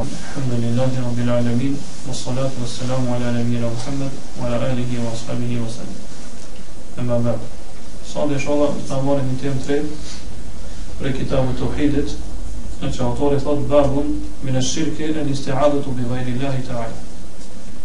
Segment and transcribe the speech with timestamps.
[0.00, 0.20] Allah.
[0.36, 1.76] Alhamdulillahi rabbil alamin,
[2.08, 4.08] wassalatu wassalamu ala nabiyina Muhammad
[4.40, 5.98] wa ala alihi wa ashabihi wa sallam.
[6.96, 7.40] Amma ba'd.
[8.08, 9.90] Sot inshallah do ta marrim një temë tjetër
[11.00, 12.14] për kitabun Tuhidet,
[12.80, 14.08] në çka autori thotë babun
[14.46, 16.96] min ash-shirki an isti'adatu bi ghayri Allah ta'ala.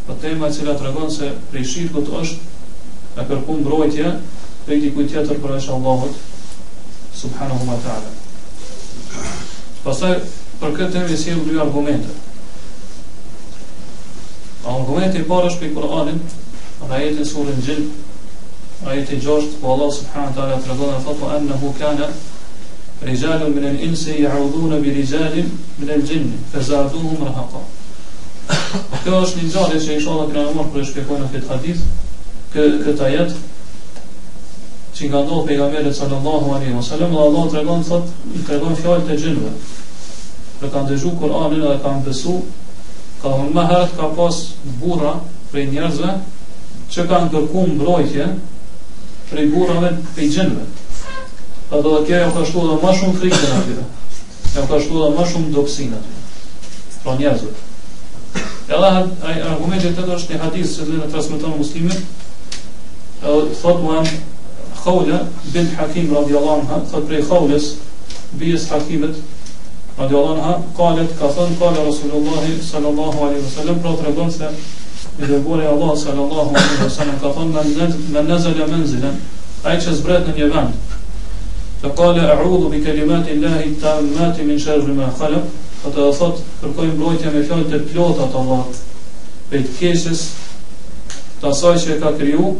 [0.07, 4.15] Po tema që tregon se për shirku të është të kërkuar mbrojtje
[4.65, 6.23] prej dikujt tjetër për Allahut
[7.25, 8.09] subhanahu wa ta'ala.
[9.83, 10.17] Pasaj
[10.61, 12.13] për këtë temë i sjell dy argumente.
[14.73, 16.21] Argumenti i parë është për Kur'anin,
[16.85, 17.83] në ajetin surën Jin,
[18.91, 22.09] ajeti 6, ku Allah subhanahu wa taala tregon se fatu annahu kana
[23.09, 25.49] rijalun min al-ins ya'uduna bi rijalin
[25.81, 27.63] min al-jinn fazaduhum rahaqa.
[29.03, 31.85] Kjo është një gjallë që inshallah kemi marrë për të shpjeguar në këtë hadith,
[32.55, 33.35] kë këtë ajet
[34.95, 39.53] që nga ndohë pejgamberi sallallahu alaihi wasallam, Allah tregon thotë, tregon fjalë të gjinëve
[40.61, 42.35] dhe kanë dëgju Kur'anin dhe kanë besu,
[43.21, 44.37] ka thonë më herët ka pas
[44.79, 45.11] burra
[45.51, 46.13] prej njerëzve
[46.95, 48.27] që kanë kërku mbrojtje
[49.31, 50.67] prej burrave prej gjenve.
[51.69, 53.85] Dhe dhe kjo jam ka shtu dhe ma shumë frikën atyre,
[54.53, 56.29] jam ka shtu dhe ma shumë doksin atyre,
[57.03, 57.53] pra njerëzve.
[58.75, 61.99] Edhe ai argumentet të është një hadith që dhe në transmeton muslimit,
[63.23, 64.01] edhe thot mua
[64.85, 65.17] Khawla
[65.53, 67.71] bin Hakim radhiyallahu anha, thot prej Khawlas
[68.37, 69.15] bijes Hakimit,
[69.97, 74.31] Radi Allah nëha, kalet, ka thënë, kalet Rasulullahi sallallahu alaihi wa sallam, pra të regon
[74.37, 74.47] se
[75.23, 77.63] i dërgore Allah sallallahu alaihi wa ka thënë,
[78.15, 79.11] me nëzële me nëzële,
[79.63, 80.91] a i që zbret në një vend,
[81.83, 85.47] të kale e rrudhu bi kelimat illahi të amati min shërri me khalëm,
[85.85, 88.67] të asat thot, kërkoj mbrojtja me fjalë të plotat Allah,
[89.53, 90.25] pe të kjesis,
[91.45, 92.51] tasaj që e ka kriju,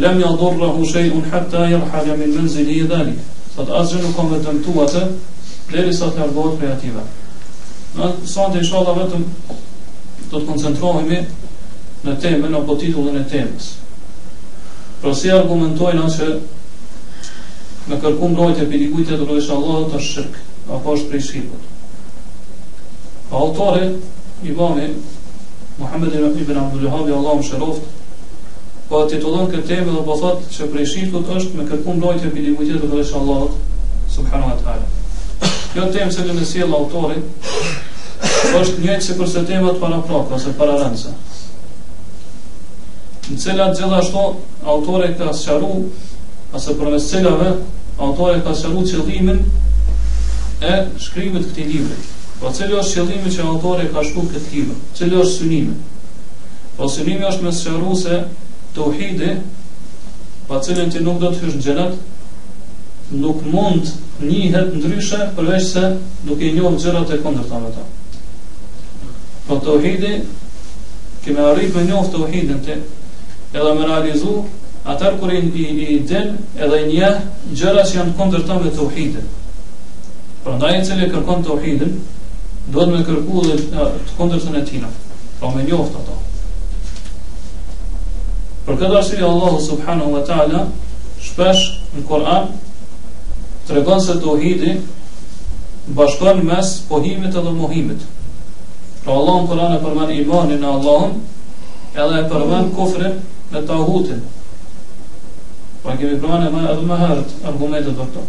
[0.00, 3.18] lem ja dorra hu shej unë hëtta i rrhadja min menzili i dhali,
[3.52, 5.04] të asgjë nuk kom vetëm tuatë,
[5.72, 7.02] Dheri sa të ardohet për e ative
[7.94, 9.24] Në atë sante vetëm
[10.32, 11.20] Do të koncentrohemi
[12.04, 13.70] Në temën, në potitullën e temës
[15.02, 16.28] Pra si argumentojnë Në që
[17.88, 21.70] Me kërkum rojt e pidikujt e të rojt shalohet Të apo është prej shqipët
[23.30, 23.88] Pa altare
[24.44, 24.88] I bami
[25.78, 27.88] Muhammed i Abdul bin Allahu Habi shëroft
[28.90, 32.28] Po atë titullon këtë temë dhe po thotë që prej shqipët është Me kërkum rojt
[32.28, 33.54] e pidikujt e të
[34.14, 35.03] Subhanahu wa ta'ala.
[35.74, 37.16] Kjo temë se në sjell autori
[38.54, 41.10] është një si përse temat para prok, ose para rëndësa.
[43.26, 44.22] Në cilat gjithashtu
[44.74, 45.72] autore ka sëqaru,
[46.54, 47.48] ose përmes cilave,
[47.98, 49.42] autore ka sëqaru qëllimin
[50.70, 50.74] e
[51.08, 51.98] shkrimit këti libri.
[52.38, 54.78] Po cilë është qëllimi që autore ka shku këtë libri?
[54.98, 55.78] Cilë është synimi?
[56.78, 58.20] Po synimi është me sëqaru se
[58.78, 59.34] të uhidi,
[60.46, 62.02] pa cilën ti nuk do të hysh në gjenet,
[63.12, 63.88] nuk mund
[64.22, 65.82] njihet ndryshe përveç se
[66.24, 67.84] duke njohë gjërat e kundërta me ta.
[69.46, 70.12] Po pra të uhidi,
[71.24, 72.84] kime arrit me njohë të uhidin
[73.54, 74.38] edhe me realizu,
[74.90, 79.28] atër kur i, i, i edhe i njeh gjëra që janë kundërta me të uhidin.
[80.44, 80.80] Për ndaj
[81.12, 81.94] kërkon të uhidin,
[82.72, 84.88] duhet me kërku dhe të kundërtën e tina,
[85.40, 86.20] po me njohë të
[88.64, 90.60] Për këtë arsye Allahu subhanahu wa taala
[91.20, 92.46] shpesh në Kur'an
[93.68, 94.72] të regon se të ohidi
[95.98, 98.04] bashkon mes pohimit edhe mohimit.
[99.04, 101.16] Pra Allah në Koran e përmen imanin në Allahun
[102.04, 103.18] edhe e përmen kufrin
[103.52, 104.22] me tahutin.
[105.82, 108.26] Pra kemi përmen e me edhe me herët argumentet për to.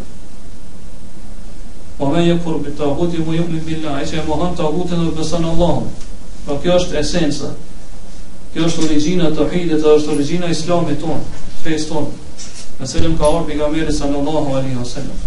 [1.99, 5.13] Po me jë kur bit tahutin mu jukmi billa, e që e mohan tahutin dhe
[5.15, 5.75] besan Allah
[6.45, 7.47] Pra kjo është esenca.
[8.53, 12.11] Kjo është origjina të hidit dhe është origjina islamit tonë, fejës tonë
[12.79, 15.23] me cilin ka orë pejgamberi sallallahu alaihi wasallam.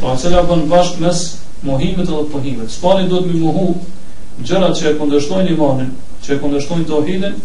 [0.00, 1.20] Pra se la në bashkë mes
[1.66, 2.78] mohimit dhe pohimit.
[2.82, 3.74] do duhet mi mohu
[4.40, 5.92] gjërat që e kundështojnë imanin,
[6.24, 7.36] që e kundështojnë të ohidin,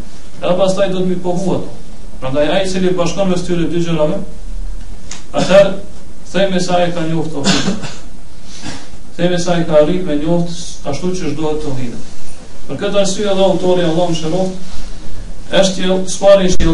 [0.43, 1.65] edhe pas taj të mi pohuat.
[2.19, 4.19] Pra ndaj aji cili bashkën mes tyre dy gjërave,
[5.33, 5.73] atër,
[6.31, 7.77] thejme sa e ka njoft të ohidin.
[9.17, 12.07] Thejme sa e ka rrit me njoft ashtu që është duhet të ohidin.
[12.69, 14.73] Për këtë arsye edhe autori Allah më shëroft,
[15.61, 16.65] është jelë, spari është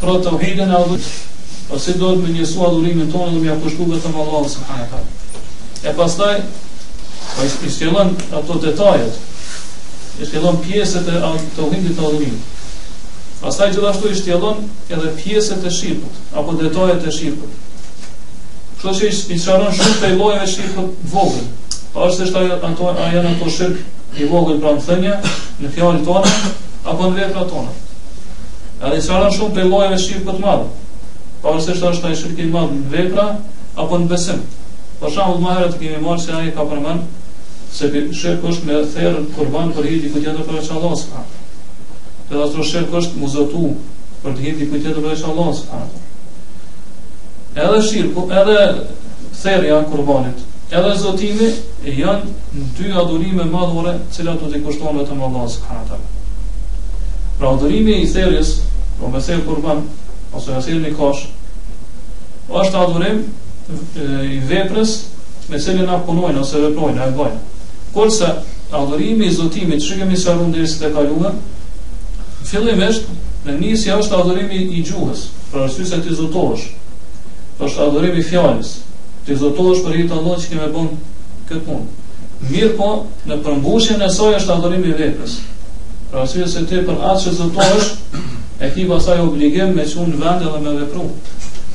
[0.00, 3.86] kërë të uhidën e adhurimin, ose do të më njësu adhurimin tonë dhe më jakushtu
[3.92, 5.02] të Allah së më
[5.90, 6.36] E pastaj,
[7.34, 9.20] pa po i shtjelon ato detajet,
[10.20, 11.20] i shtjelon pjeset e
[11.56, 12.48] të uhidin të adhurimin,
[13.40, 14.58] Pastaj gjithashtu i shtjelon
[14.94, 17.54] edhe pjeset e shqipët, apo detajet e shqipët.
[18.82, 21.46] Kështë që i shtjelon shumë të i lojeve shqipët vogën,
[21.94, 23.70] pa është është ajo anto, ajo në
[24.20, 25.14] i vogën pra në thënje,
[25.62, 26.34] në fjallit tonë,
[26.92, 27.78] apo në vetra tonë.
[28.80, 29.96] Edhe që arën shumë për lojeve
[30.26, 31.00] për të madhë
[31.44, 33.24] Parësisht është i shirkë i madhë në vepra
[33.84, 34.38] Apo në besim
[35.02, 37.02] Për shumë dhe të kemi marë që ajë ka përmen
[37.76, 40.94] Se për është kështë me therë kurban për hidi këtë jetër për e që Allah
[41.02, 41.26] s.a.
[42.30, 43.64] Të dhe ashtu shirë kështë muzëtu
[44.24, 45.86] për të hidi këtë jetër për e që Allah s.a.
[47.66, 50.48] Edhe shirë, edhe therë janë kurbanit
[50.80, 51.50] Edhe zotimi
[52.00, 56.08] janë në dy adurime madhore Cilat do të kushtonë vetëm Allah s.a.
[57.40, 58.58] Pra adhurimi i therjes,
[59.00, 59.78] o po me therë kurban,
[60.36, 61.22] ose me therë një kosh,
[62.62, 63.22] është adhurim
[64.28, 64.90] i veprës
[65.48, 67.40] me cilin na punojnë ose veprojnë, e bojnë.
[67.94, 68.28] Kurse,
[68.80, 71.38] adhurimi i zotimit që kemi sërru në dirësit e fillim
[72.50, 73.08] fillimisht,
[73.48, 75.22] në si është adhurimi i gjuhës,
[75.54, 76.66] për është të ti zotohësh,
[77.68, 78.74] është adhurimi i fjallës,
[79.24, 81.14] ti zotohësh për të Allah që kemi bënë
[81.48, 82.10] këtë punë.
[82.52, 82.90] Mirë po,
[83.30, 85.38] në përmbushin e soj është adhurimi i veprës,
[86.10, 87.90] Pra arsye se ti për atë që zotohesh,
[88.58, 91.04] e ti pasaj obligim me çun vend edhe me vepru.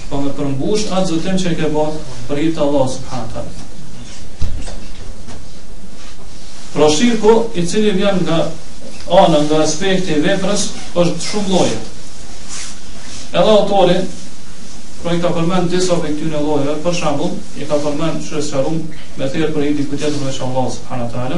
[0.10, 1.98] Po me përmbush atë zotim që e ke bërë
[2.28, 3.52] për hitë Allah subhanët alë.
[6.98, 8.40] shirko i cili vjen nga
[9.24, 10.64] anën nga aspekti i veprës
[11.04, 11.78] është shumë lloje.
[13.40, 13.96] Edhe autori
[15.02, 18.76] pra i ka përmend disa prej këtyre llojeve, për shembull, i ka përmend çështën e
[19.22, 21.30] me thirr për një dikutet në Allah subhanahu wa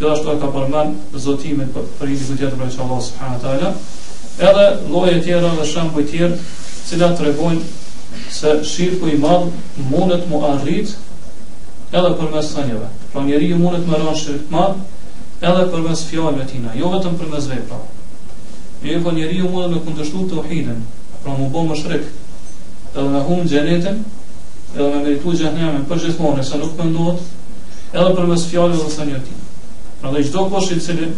[0.00, 0.92] Kjo është ka përmen
[1.22, 3.72] zotimin për, për i dikut jetë prajqa Allah subhanë të
[4.50, 6.38] Edhe loje tjera dhe shemë për tjerë
[6.88, 9.50] Cila të regojnë se shirku i madhë
[9.90, 10.94] mundet mu arrit
[11.92, 15.68] Edhe për mes të njëve Pra njeri ju mundet më rënë shirkë të madhë Edhe
[15.74, 17.82] për mes fjallë tina Jo vetëm për mes vej pra
[18.86, 20.80] Një po njeri ju mundet me kundështu të uhinën
[21.26, 22.08] Pra mu bo më shrek
[22.94, 24.00] Edhe me humë gjenetin
[24.72, 27.20] Edhe me meritu gjenetin Për gjithmonë e se nuk pëndot
[27.92, 29.39] Edhe për mes dhe të njëti
[30.00, 31.12] Pra dhe i gjdo kosh i cilin,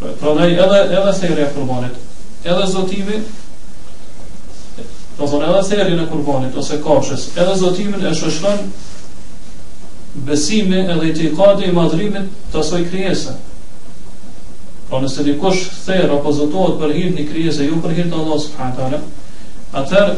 [0.00, 2.00] pra dhe i edhe, edhe sejrë e kurbanit,
[2.44, 3.20] edhe zotimi,
[5.16, 8.66] pra dhe i edhe sejrë e kurbanit, ose kashës, edhe zotimin e shëshën
[10.28, 13.38] besime edhe i të i i madrimit të asoj kryese.
[14.88, 18.14] Pra po nëse një kosh sejrë apo zotohet për hirt një kryese, ju për hirt
[18.20, 18.98] Allah s.a.
[19.82, 20.12] Atër,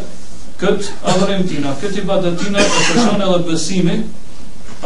[0.60, 3.96] këtë adhërim tina, këtë i badetina e shëshën edhe besime,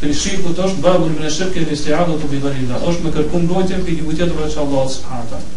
[0.01, 3.85] për shiku të është babu në shirkë në istiadat të bëgjëllë është me kërkum dojtjen
[3.87, 5.47] për i gjithet të vërëqa Allah së përhatan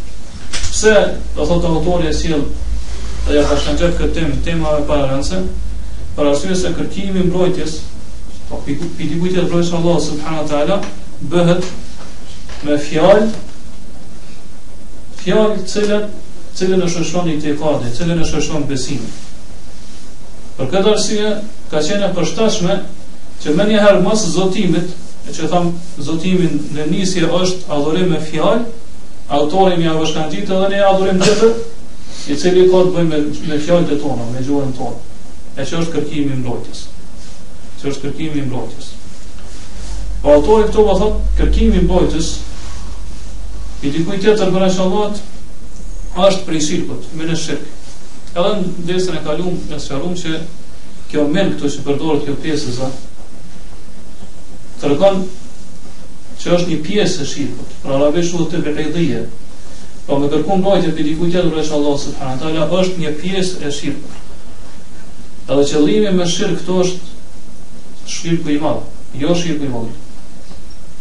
[0.61, 0.95] pëse
[1.35, 2.47] të thotë autori e sil
[3.27, 5.43] dhe ja përshkën gjithë këtë temë tema e para rënëse
[6.17, 7.77] për asyë se kërkimi mbrojtjes
[8.55, 10.91] për i gjithet të vërëqa Allah së përhatan
[11.35, 11.67] bëhet
[12.67, 13.29] me fjalë
[15.21, 16.09] fjalë cilën
[16.59, 19.13] cilën është shoshon i të fati, cilën e shoshon besimin.
[20.59, 21.29] Për këtë arsye
[21.71, 24.91] ka qenë përshtashme përshtatshme që më një herë mos zotimit,
[25.29, 25.71] e që tham
[26.09, 28.73] zotimin në njësje është adhurim me fjalë,
[29.39, 31.59] autori më avësh edhe një edhe më adhurim tjetër,
[32.33, 33.23] i cili ka të me
[33.53, 35.19] me fjalët tona, me gjuhën tonë.
[35.61, 36.85] E që është kërkimi i mbrojtjes.
[37.81, 38.95] Që është kërkimi i mbrojtjes.
[40.23, 42.29] Pa po autori këto po thot kërkimi bojtës
[43.87, 45.19] i dikujt tjetër për inshallah
[46.29, 47.69] është për shirkut, me në shirk.
[48.35, 50.33] Edhe në desën e kalum, në sferum që
[51.13, 52.89] kjo men këto që përdorët kjo pjesë za,
[54.81, 55.21] të rëkon
[56.43, 60.67] që është një pjesë e shirkut, pra arabesh u të bërëjdhije, pra po, me kërkun
[60.67, 64.19] bajtë e për dikujt tjetër së të hanatala, është një pjesë e shirkut.
[65.49, 67.15] Edhe qëllimi me shirk këto është
[68.19, 70.05] shirkut i madhë, jo shirkut i madhë.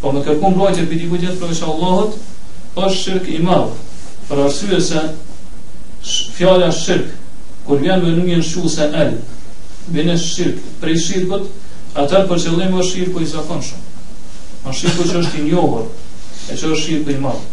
[0.01, 3.71] Po me kërku që për dikujt tjetër përveç Allahut është shirk i madh.
[4.29, 5.01] Për arsye se
[6.37, 7.07] fjala shirk
[7.65, 9.15] kur vjen me shu se el,
[9.95, 11.47] vjen shirk për shirkut,
[12.03, 13.85] atë për qëllim është shirk i zakonshëm.
[14.69, 15.89] është shirku që është i njohur,
[16.51, 17.45] e që është shirk i madh.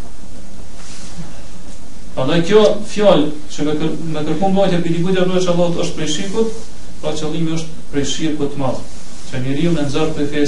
[2.23, 2.61] Andaj kjo
[2.93, 6.61] fjalë që me, kër, me kërkon bëjtja për dikujt tjetër përveç Allahut është prej shirkut,
[7.01, 8.85] pra qëllimi është prej shirkut të madh,
[9.31, 10.41] që njeriu në nxjerr për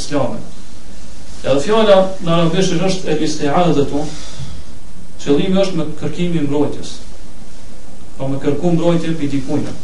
[0.00, 0.52] islamit.
[1.42, 1.94] Edhe dhe fjala
[2.26, 4.02] në arabisht është e liste qëllimi dhe tu,
[5.62, 6.90] është me kërkimi mbrojtjes,
[8.18, 9.74] po me kërku mbrojtje për i dikujnë.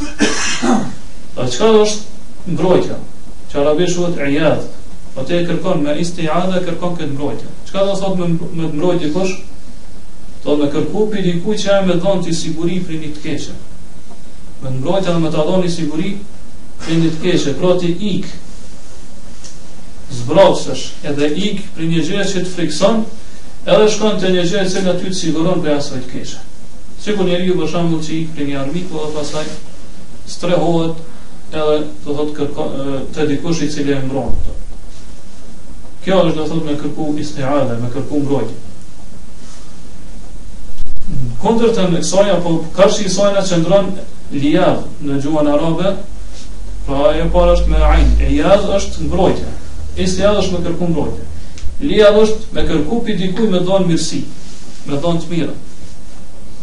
[0.00, 2.98] Dhe qëka është mbrojtja?
[3.52, 4.66] Që arabeshë vëtë e jadë,
[5.14, 7.54] po te e kërkon me liste dhe kërkon këtë mbrojtja.
[7.68, 9.36] Qëka të thotë me mbrojtje kësh?
[10.44, 13.58] Dhe me kërku për i që e me dhonë të siguri për një të keqë.
[14.64, 16.14] Me mbrojtja dhe me të adhonë i siguri,
[16.88, 18.42] të keshë, proti ikë,
[20.22, 23.02] zbrosësh edhe ik për një gjë që të frikson,
[23.64, 26.42] edhe shkon të një gjë që nga ty të siguron për asaj të keqe.
[27.04, 29.46] Si ku njeri ju bërshambull që ik për një armik, po dhe pasaj
[30.34, 32.68] strehohet edhe të thot kërko,
[33.16, 34.38] të dikush i cilje e mbron.
[36.04, 38.62] Kjo është dhe thot me kërku istihale, me kërku mbrojtë.
[41.44, 44.04] Kontër të në kësaj, apo kërshë i sajna që ndronë
[45.10, 45.92] në gjuën arabe,
[46.86, 49.52] pra e parë është me ajnë, e jadhë është mbrojtja,
[49.96, 51.26] Isteja është me kërku mbrojtje.
[51.84, 54.22] Lija është me kërku për dikuj me dhonë mirësi,
[54.88, 55.54] me dhonë të mirë.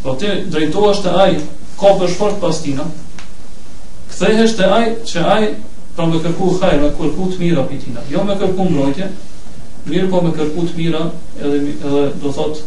[0.04, 1.36] Po ti drejtohesh te ai,
[1.80, 2.84] ka fort pas tina.
[4.12, 5.46] Kthehesh te ai që ai
[5.96, 8.04] pra me kërku hajër, me kërku të mira për tina.
[8.12, 9.08] Jo me kërku mbrojtje,
[9.86, 11.06] mirë po me kërku të mira
[11.40, 12.60] edhe edhe do thot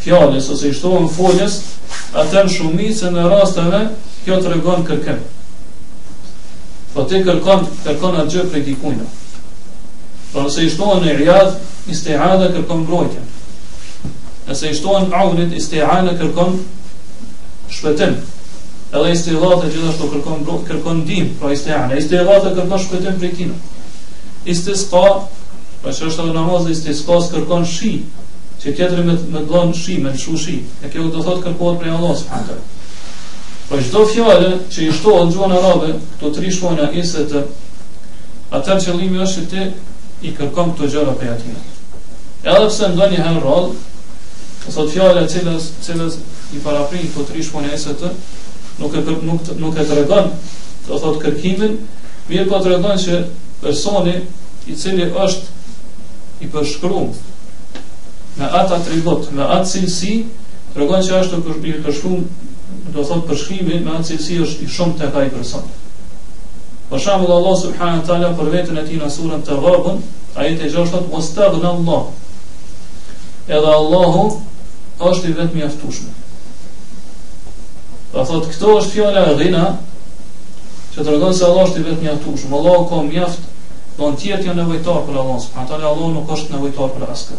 [0.00, 1.58] fjales, ose i shtohen foljes,
[2.16, 3.92] atër në shumë se në rastën
[4.24, 5.20] kjo të regon kërkem.
[6.94, 9.06] Po te kërkon, kërkon atë gjë prej dikujna.
[10.32, 11.54] Po nëse i shtohen e rjadh,
[11.92, 13.22] iste kërkon brojtja.
[14.48, 15.84] Nëse i shtohen avnit, iste
[16.20, 16.58] kërkon
[17.70, 18.16] shpëtim.
[18.90, 22.00] Edhe iste gjithashtu kërkon brojtja, kërkon dim, pra iste adhe.
[22.00, 23.60] kërkon shpëtim prej tina.
[24.50, 24.74] Iste
[25.80, 27.90] Për që është të namazë i stiskos kërkon shi,
[28.60, 30.58] që tjetëri me, me blon shi, me në shu shi.
[30.84, 32.56] E kjo do thotë kërkohet prej Allah, së përte.
[33.70, 37.24] Pra që do fjale që i shto në gjuhën arabe, këto tri shmojnë a isë
[37.32, 37.42] të,
[38.58, 39.52] atër që limi është që
[40.20, 41.62] ti i kërkom këto gjëra prej atina.
[41.64, 43.78] Edhe pëse ndo një herë rrallë,
[44.70, 46.18] Sot fjale cilës, cilës
[46.54, 48.10] i paraprin këto tri shmojnë a isë të,
[48.78, 50.28] nuk e, nuk, nuk e të regon,
[50.84, 51.72] do thotë kërkimin,
[52.28, 53.18] mirë po të regon që
[53.64, 54.14] personi
[54.70, 55.59] i cili është
[56.44, 57.10] i përshkruan
[58.40, 60.12] në ata atribut, me në atë cilësi,
[60.78, 62.22] rregon se ashtu kur i përshkruan,
[62.94, 65.66] do thotë përshkrimi në atë cilësi është i shumë të ai person.
[66.90, 69.90] Për shembull Allah subhanahu wa taala për veten e tij në surën Tawbah,
[70.40, 72.08] ai të jesh thotë mustaghna Allah.
[73.50, 74.24] Edhe Allahu
[75.10, 76.16] është i vetëm i aftushëm.
[78.14, 79.66] Pra thotë këto është fjala e dhina,
[80.94, 83.49] që të rëgonë se Allah është i vetë i aftushmë, Allah ka mjaft
[84.00, 87.34] Don tjetër janë nevojtar për Allahun, prandaj Allahu nuk është nevojtar për askë.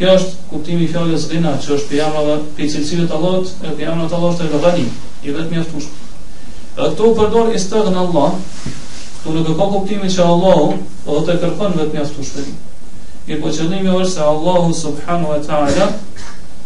[0.00, 3.68] Kjo është kuptimi i fjalës dhina, që është për jamrat, për cilësive të Allahut, e
[3.76, 4.86] për jamrat të Allahut të gëdani,
[5.28, 6.08] i vetë mjaftush.
[6.48, 10.64] Dhe këtu përdor i stëgë në Allah, këtu nuk e ka kuptimi që Allah
[11.04, 13.38] dhe të kërkon vetë mjaftush për i.
[13.38, 15.86] po qëllimi është se Allahu subhanu e ta'ala,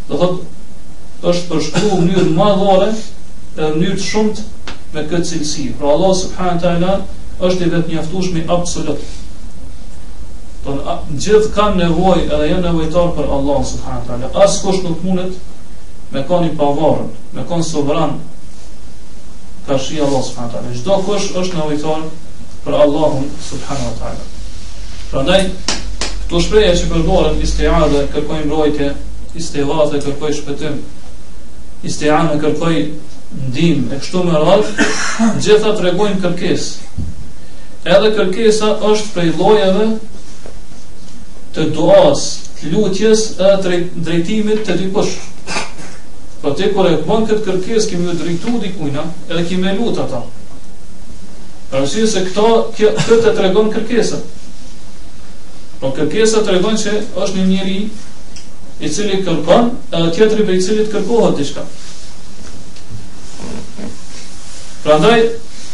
[0.09, 0.41] dhe thot,
[1.21, 2.89] është përshku në njërë madhore,
[3.61, 4.43] në njërë të shumët
[4.95, 5.69] me këtë cilësi.
[5.79, 6.97] Pra Allah subhanu e ta'ala,
[7.49, 9.01] është i vetë njaftushmi absolut.
[10.63, 10.81] Ton
[11.11, 14.29] gjithë kanë nevojë edhe janë nevojtar për Allahun subhanahu teala.
[14.45, 18.13] As kush nuk mundet me kanë i pavarën, me kanë sovran
[19.67, 20.75] ka shi Allah subhanahu teala.
[20.81, 22.05] Çdo kush është nevojtar
[22.65, 24.29] për Allahun subhanahu teala.
[25.13, 28.91] Prandaj këto shprehje që përdoren istiadhe kërkojnë mbrojtje,
[29.41, 30.77] istiadhe kërkojnë shpëtim,
[31.89, 33.09] istiadhe kërkojnë
[33.47, 34.85] ndihmë e kështu me radhë,
[35.43, 37.09] gjitha tregojnë kërkesë
[37.83, 39.85] Edhe kërkesa është prej llojeve
[41.55, 42.25] të duas,
[42.59, 45.05] të lutjes e drejtimit të dy Po
[46.41, 50.21] pra ti kur e bën këtë kërkesë kimi më drejtu edhe kimi më lut ata.
[51.71, 52.47] Përse se këto
[52.77, 54.17] kjo të, të tregon kërkesa.
[55.81, 58.09] Po kërkesa tregon se është një njerëz
[58.81, 61.67] i cili kërkon, edhe tjetri për i cili të kërkohet diçka.
[64.81, 65.17] Prandaj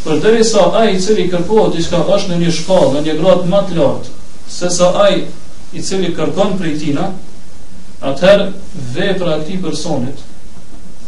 [0.04, 3.48] për deri sa ai i cili kërkohet diçka është në një shkallë, në një gradë
[3.52, 4.18] më të lartë,
[4.58, 5.14] se sa ai
[5.74, 7.08] i cili kërkon i tina,
[8.10, 8.48] atëherë
[8.94, 10.20] vepra e këtij personit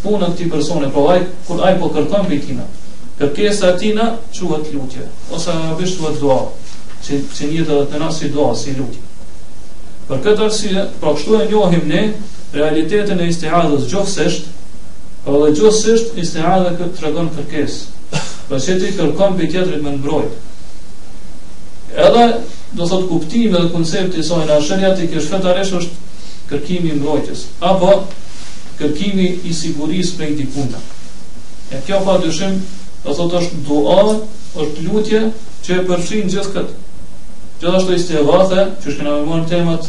[0.03, 2.65] puna e këtij personi po ai kur ai po kërkon i tina,
[3.21, 6.41] kërkesa e tina quhet lutje ose bështë quhet dua
[7.07, 9.05] që që një të të nasi dua si lutje
[10.11, 12.03] për këtë arsye pra kështu e njohim ne
[12.59, 14.59] realitetin e istihadhës gjithsesi
[15.25, 18.00] Po pra dhe gjithsesi istihadha këtë tregon kërkesë
[18.51, 20.33] Po se ti kërkon për teatrin me mbrojt.
[22.07, 22.23] Edhe
[22.79, 26.19] do thot kuptimi dhe koncepti i saj në shënia ti që është fetarish është
[26.51, 27.93] kërkimi i mbrojtjes apo
[28.81, 30.75] kërkimi i sigurisë prej dikujt.
[31.71, 32.59] E kjo pa dyshim
[33.07, 34.01] do thot është dua,
[34.65, 35.23] është lutje
[35.69, 36.79] që e përfshin gjithë këtë.
[37.63, 39.89] Gjithashtu ishte e vërtetë që shkëna më vonë temat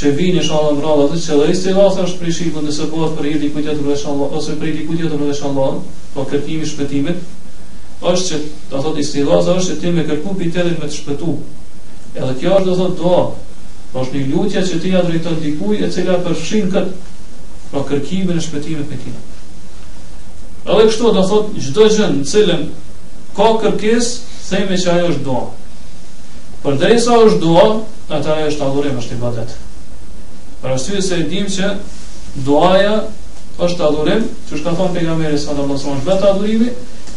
[0.00, 3.32] që vinë inshallah në atë që dhe ishte e është prishi vendi se po për
[3.34, 5.80] hir dikujt të vëshallah ose për dikujt të vëshallah,
[6.14, 7.28] po kërkimi shpëtimit,
[8.10, 8.38] është që
[8.70, 11.34] do thotë istilaza është që ti me kërku për i të edhe me të shpëtu
[12.18, 13.54] edhe kjo është do thotë doa do
[13.92, 17.12] po është një lutja që ti ja drejton dikujt e cila përshin këtë
[17.70, 19.24] pra po kërkimin e shpëtimit me tina
[20.64, 22.66] edhe kështu do thotë gjdo gjënë në cilën
[23.36, 25.48] ka kërkesë, thejme që ajo është doa
[26.64, 27.66] për dhe sa është doa
[28.18, 29.54] atë ajo është adhurim është ibadet
[30.62, 31.74] për se e dim që
[32.48, 32.96] duaja
[33.62, 36.72] është adhurim që është ka thonë adhurimi,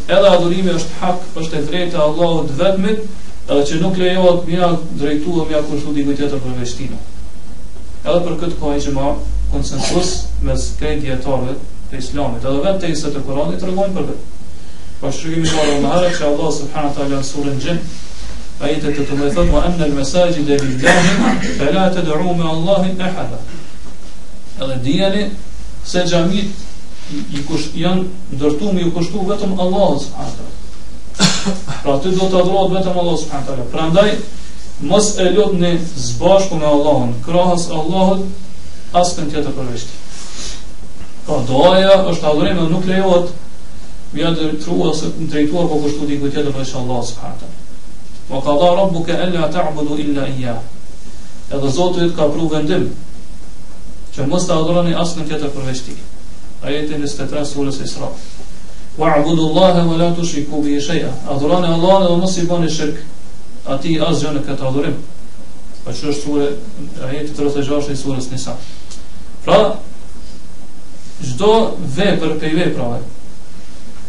[0.06, 4.54] Edhe adhurimi është hak, është e drejta e Allahut vetëm, edhe që nuk lejohet mi
[4.58, 4.68] ja
[5.00, 6.98] drejtuar mi ja kushtu di tjetër për veshtinë.
[8.06, 9.08] Edhe për këtë kohë që ma
[9.50, 10.12] konsensus
[10.46, 11.56] me skejt dietarëve
[11.90, 14.30] të Islamit, edhe vetë tekstet e Kuranit tregojnë për këtë.
[15.00, 17.82] Po shkruajmë shkruar më harë që Allah subhanahu taala në surën Jin
[18.68, 20.94] ajete të tëmë thotë mu anë mesazhi dhe dhe
[21.58, 23.42] fala tad'u ma Allahin ahada.
[24.62, 25.26] Edhe dijeni
[25.84, 26.65] se xhamit
[27.14, 28.04] i kusht, janë
[28.36, 30.00] ndërtu me ju kushtu vetëm Allah
[31.82, 34.10] Pra ty do të adhruat vetëm Allah Pra ndaj,
[34.90, 35.70] mos e lot në
[36.06, 38.24] zbashku me Allahun, krahës Allahut,
[38.96, 40.00] asë të tjetër përveçti.
[41.28, 43.30] Pra doaja është adhruime, nuk lejot,
[44.12, 47.32] vja të trua së të drejtuar po kushtu dikë tjetër përveç Allah s.a.
[48.32, 50.58] Ma ka dha rabbu ke ella ta abudu illa ija.
[51.54, 52.88] Edhe Zotë ka pru vendim,
[54.16, 55.98] që mos të adhruani asë në tjetër përveçti
[56.66, 58.08] ajetin e stetra surës Isra.
[58.98, 61.10] Wa abudu Allahe wa la tush i kubi i sheja.
[61.30, 63.02] Adhuran e Allah dhe mos i ban shirk,
[63.66, 64.96] ati i asgjën e këtë adhurim.
[65.84, 66.48] Pa po që është surë,
[67.08, 68.56] ajeti të gjashë i surës Nisa.
[69.44, 69.60] Pra,
[71.22, 71.52] gjdo
[71.98, 72.98] vepër pe i veprave,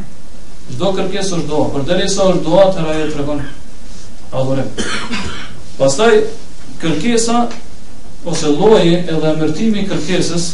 [0.71, 3.43] Çdo kërkesë është doa, për sa është doa, atëra e tregon
[4.31, 4.65] adhore.
[5.79, 6.13] Pastaj
[6.83, 7.45] kërkesa
[8.31, 10.49] ose lloji edhe emërtimi i kërkesës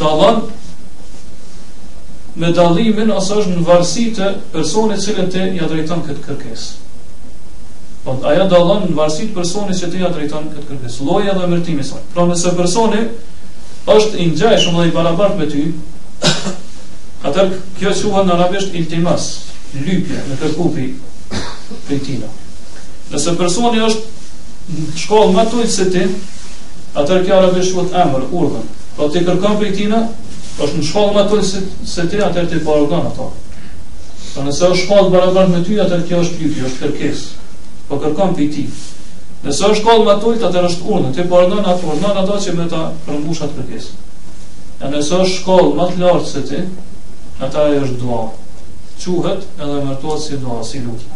[0.00, 0.44] dallon
[2.34, 6.96] me dallimin ose është në varësi të personit që të ja drejton këtë kërkesë.
[8.04, 11.46] Po ajo dallon në varësi të personit që të ja drejton këtë kërkesë, lloji edhe
[11.48, 12.02] emërtimi i saj.
[12.14, 13.06] Pra nëse personi
[13.94, 15.64] është i ngjashëm dhe i barabartë me ty,
[17.24, 17.46] Atër,
[17.78, 19.26] kjo që në arabisht iltimas,
[19.78, 20.84] lypje, në kërkupi
[21.88, 22.28] për tina.
[23.14, 26.02] Nëse personi është në shkollë më të ujtë se ti,
[27.00, 28.68] atër kjo arabisht shuhën emër, urdhën.
[28.98, 30.02] Po ti kërkëm për tina,
[30.60, 33.30] është në shkollë më të ujtë se ti, atër ti parogën ato.
[34.34, 37.24] Po nëse është shkollë barabar me ty, atër kjo është lypje, është kërkes.
[37.88, 38.66] Po kërkën për ti.
[39.46, 41.16] Nëse është shkollë më të ujtë, atër është urdhën.
[41.16, 43.92] Ti parogën ato, urdhën ato që me ta rëmbushat kërkes.
[44.84, 46.58] nëse është shkollë më të lartë se ti,
[47.40, 48.20] ata e është dua
[49.04, 51.12] quhet edhe mërtuat si dua si lutje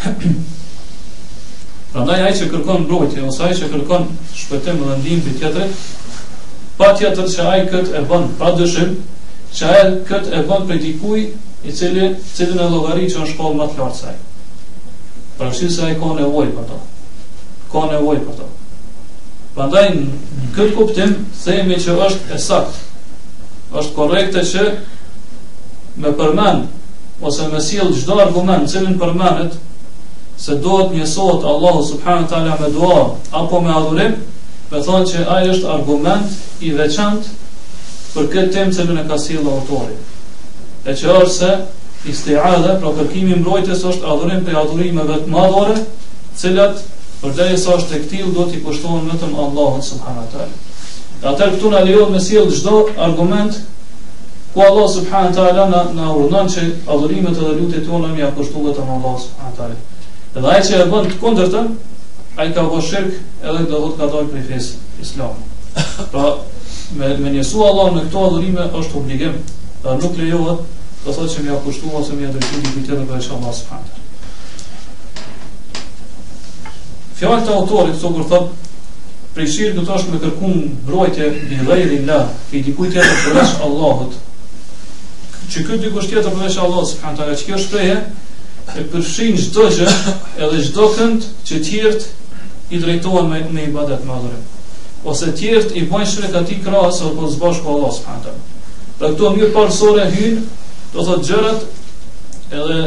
[1.92, 4.04] pra ndaj ai që kërkon mbrojtje ose ai që kërkon
[4.36, 5.66] shpëtim dhe ndihmë për tjetër,
[6.78, 8.90] pa tjetër që ai këtë e bën pra dëshim,
[9.58, 11.20] që ai këtë e bën për kuj,
[11.66, 14.16] i cili cilën e llogari që në shkollë më të lartë saj
[15.40, 16.78] pra shih se ai ka nevojë për to
[17.72, 18.48] ka nevojë për to
[19.54, 20.04] Prandaj në
[20.54, 21.12] këtë kuptim
[21.42, 22.78] themi që është e saktë
[23.78, 24.62] është korrekte që
[26.04, 29.56] me përmend ose me sjell çdo argument që lën përmendet
[30.44, 33.00] se duhet një sot Allahu subhanahu taala me dua
[33.40, 34.14] apo me adhurim,
[34.72, 37.36] me thonë që ai është argument i veçantë
[38.14, 39.98] për këtë temë që ne ka sjell autori.
[40.90, 45.76] E që është se istiada pro kërkimi mbrojtës është adhurim për adhurim të vetë madhore,
[46.42, 46.82] cilat
[47.22, 50.58] përderi sa është e do t'i kushtohen vetëm tëmë subhanahu sëmëhanatari.
[51.20, 53.54] Atër këtu në lejot me sjell çdo argument
[54.54, 56.62] ku Allah subhanahu taala na na urdhon që
[56.94, 59.76] adhurimet edhe lutjet tona mi apo shtu vetëm Allah subhanahu
[60.36, 61.66] Edhe aje që e bën të kundërtën,
[62.40, 64.72] ai ka vënë shirk edhe do të katoj prej fesë
[65.04, 65.36] islam.
[66.14, 66.26] Pra
[66.96, 69.34] me me njësu Allah në këto adhurime është obligim,
[69.84, 70.60] dhe nuk lejohet
[71.04, 71.68] të thotë që mi apo
[72.00, 73.90] ose mi drejtu di vitë edhe për Allah subhanahu taala.
[77.20, 78.50] Fjalë të autorit, sot kur thotë
[79.34, 80.54] prej shirë do të me kërkum
[80.88, 82.16] brojtje i dhejri la,
[82.50, 84.16] i dikuj tjetër përvesh Allahut.
[85.50, 87.96] Që këtë dikush tjetër përvesh Allahot, së kanë që kjo shpreje,
[88.80, 89.92] e përshin qdo gjë
[90.46, 92.34] edhe qdo kënd që tjertë
[92.74, 94.42] i drejtojnë me, me i badet madhore.
[95.12, 98.36] Ose tjertë i bëjnë shrek ati krasë ose përvesh bashkë po Allahot, së kanë
[99.00, 100.42] Pra këto një parësore hynë,
[100.92, 102.80] do thotë gjërat edhe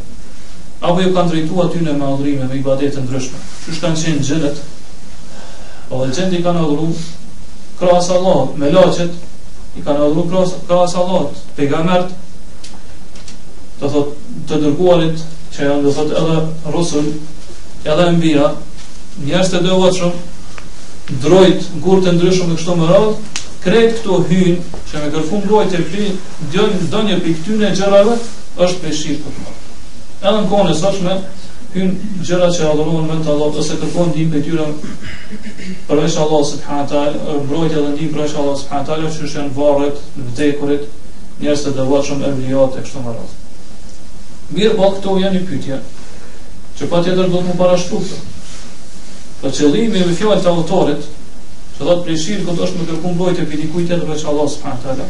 [0.83, 3.37] Apo ju kanë drejtu aty në me adhrime, po me i badetë ndryshme.
[3.65, 4.57] Qështë kanë qenë gjëret,
[5.95, 6.87] o dhe i kanë adhru
[7.79, 9.13] krasë Allah, me lachet,
[9.79, 12.01] i kanë adhru krasë, krasë Allah, pe ga
[13.79, 14.11] të thot,
[14.49, 15.23] të dërguarit,
[15.55, 17.07] që janë dhe thot edhe rusën,
[17.93, 18.49] edhe mbira,
[19.27, 20.21] njerëz të dëvatshëm,
[21.23, 23.33] drojt, gurtë të ndryshëm, me kështu më radhë,
[23.63, 24.57] krejt këto hyn
[24.89, 26.07] që me kërku mbrojt e pli
[26.53, 28.17] djënë në e gjërave
[28.65, 31.15] është për shirë për edhe në kohën e me
[31.75, 31.93] hyn
[32.27, 34.67] gjëra që adhurohen me të Allah dhe se kërku ndihim për tyra
[35.87, 37.15] përvesh Allah së për hantar
[37.47, 40.85] mbrojt e dhe ndihim Allah së për hantar që është janë varët në vdekurit
[41.41, 43.41] njerës të devotshëm vaqëm e vlijat e kështu më razë
[44.53, 45.83] mirë bërë po, këto janë i
[46.77, 48.15] që patjetër do të më parashtu të.
[49.43, 51.03] Për qëllimi me fjallë të autorit,
[51.77, 54.49] Që do të prishirë këtë është më kërkun bëjtë e piti e edhe që Allah
[54.49, 55.07] s.a.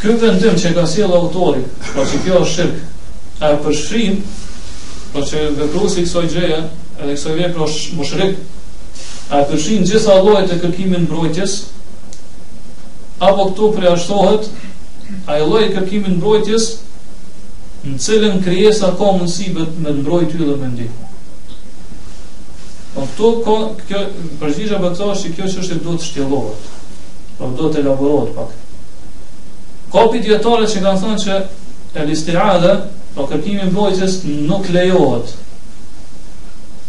[0.00, 3.14] Kjo vendim që ka si e lautori, pra po që kjo është shirkë,
[3.48, 4.18] e përshfrim,
[5.14, 6.60] pra po që vepru si kësoj edhe
[7.14, 8.46] kësoj vepru është më shirkë,
[9.38, 11.56] e përshrim gjitha allojt të kërkimin mbrojtjes,
[13.30, 13.96] apo këtu prea
[15.32, 16.64] ai a e mbrojtjes
[17.88, 20.88] në cilën krijesa ka mënsibet me nëmbroj ty dhe
[22.98, 23.54] Po to ko
[23.86, 23.98] kjo
[24.40, 26.62] përgjigjja më thua se kjo është duhet të shtjellohet.
[27.38, 28.56] Po duhet të elaborohet pak.
[29.92, 31.36] Kopit dietore që kanë thënë se
[32.02, 32.72] e listirada,
[33.14, 34.16] po kërkimi i bojës
[34.50, 35.30] nuk lejohet.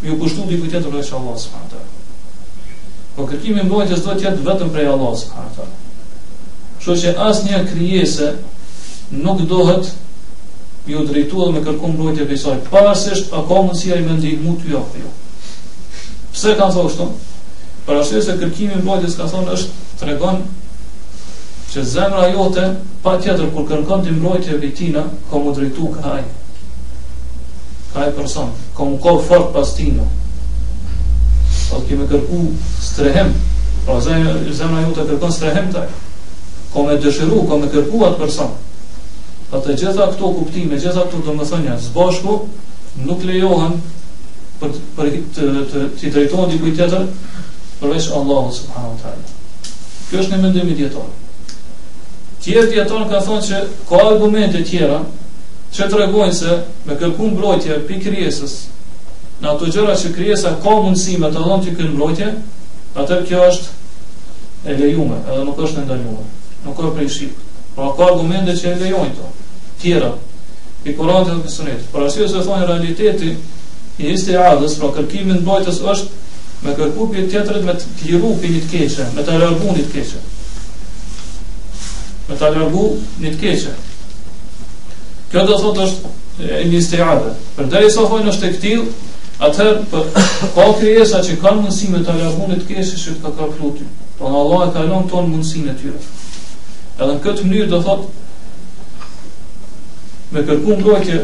[0.07, 2.73] Ju kushtoj di kujtë të rrohesh Allahu subhanahu.
[3.19, 5.69] Po kërkimi i bojës do të jetë vetëm prej Allah subhanahu.
[6.79, 8.31] Kështu që asnjë krijesë
[9.27, 9.93] nuk dohet
[10.89, 12.57] ju drejtuar me kërkim bojë të besoj.
[12.73, 14.87] Pavarësisht pa komunsi ai mendim mutë jo.
[15.03, 15.17] jo.
[16.33, 17.05] Pse kanë thonë kështu?
[17.87, 20.41] Për arsye se kërkimi i mbrojtjes ka thonë është tregon
[21.73, 22.65] që zemra jote
[23.05, 26.23] pa tjetër kur kërkon të mbrojtje e tina, ka mu drejtu ka aj.
[27.93, 30.05] Ka aj person, ka mu kohë fort pas tina.
[31.53, 32.43] Sa po të kime kërku
[32.85, 33.33] strehem,
[33.85, 35.87] pra zemra, zemra jote kërkon strehem taj.
[36.73, 38.57] Ka me dëshiru, ka me kërku atë person.
[39.49, 42.33] Pa të gjitha këto kuptime, gjitha këto së zbashku,
[43.07, 43.79] nuk lejohen
[44.59, 47.03] për për të të të drejtohen dikujt tjetër
[47.79, 49.37] përveç Allahut subhanuhu teala.
[50.09, 51.07] Kjo është një mendimin e dietar.
[52.43, 54.99] Tjerë dietar kanë thonë se ka argumente tjera
[55.75, 58.53] që tregojnë se me kërkuën mbrojtje pi krijesës,
[59.41, 62.31] në ato gjëra që krijesa ka mundësi me të dhonë ti kërkuën mbrojtje,
[63.03, 66.25] atë kjo është e lejuar, edhe nuk është ndaluar.
[66.65, 67.37] Nuk ka prinsip,
[67.77, 69.29] por ka argumente që e lejojnë to.
[69.81, 70.11] Tjera
[70.87, 71.87] i Koranit dhe Sunetit.
[71.93, 73.33] Por ashtu si thonë realiteti,
[73.99, 76.19] i ishte adhës, pra kërkimin në është
[76.63, 79.83] me kërku për tjetërit me të kjiru për një të keqe, me të lërgu një
[79.83, 80.23] të keqe.
[82.29, 82.81] Me të lërgu
[83.23, 83.73] një të keqe.
[85.31, 86.11] Kjo do thot është
[86.57, 87.31] e një ishte adhë.
[87.57, 88.83] Për dhe i sofojnë është e këtil,
[89.47, 90.07] atëherë, për
[90.55, 93.87] ka kërjesa që kanë mundësi me të lërgu një të keqe që të ka plutu.
[94.19, 96.03] Pra po në Allah e ka lënë tonë mundësi në tyre.
[96.99, 98.09] Edhe në këtë mënyrë do thot,
[100.35, 101.23] me kërkum dojtje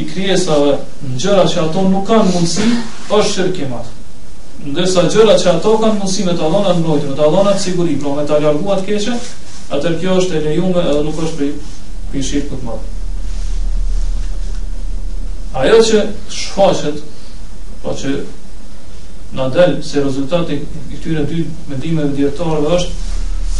[0.00, 3.72] i krijesave në gjëra që ato nuk kanë mundësi është shirkim
[4.70, 7.62] ndërsa gjëra që ato kanë mundësi me të dhona në nojtë me të dhona të
[7.66, 9.16] siguri pro me të alarguat keqe
[9.76, 11.48] atër kjo është e lejume edhe nuk është
[12.12, 12.96] për shirkë të madhë
[15.64, 16.02] ajo që
[16.38, 17.00] shfaqet
[17.82, 18.14] pa po që
[19.36, 23.06] në delë se rezultati i këtyre dy mendime dhe djetarëve është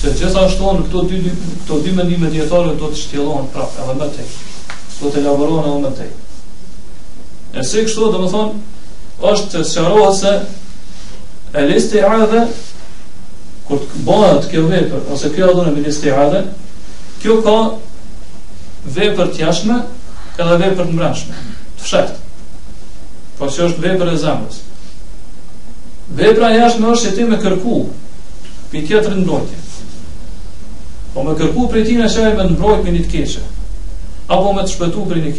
[0.00, 3.85] që gjitha është tonë këto dy, dy, dy mendime dhe djetarëve do të shtjelohen prapë
[3.85, 4.31] edhe më tej
[5.00, 6.09] do të elaborohen edhe më tej.
[7.54, 8.80] E se kështu, dhe më thonë,
[9.30, 10.32] është të sharoha se
[11.58, 12.42] e listë i adhe,
[13.66, 16.42] kur të bëhet kjo vepër, ose kjo adhune me listë i adhe,
[17.22, 17.56] kjo ka
[18.98, 19.80] vepër të jashme
[20.40, 21.40] edhe vepër të mbranshme,
[21.80, 22.46] të fshetë,
[23.40, 24.62] po që është vepër e zamës.
[26.20, 27.74] Vepra jashme është që ti me kërku
[28.70, 29.60] për tjetër në brojtje,
[31.14, 33.44] po me kërku për ti në shajme në brojtë për një të keqe,
[34.30, 35.34] apo me të shpëtu për një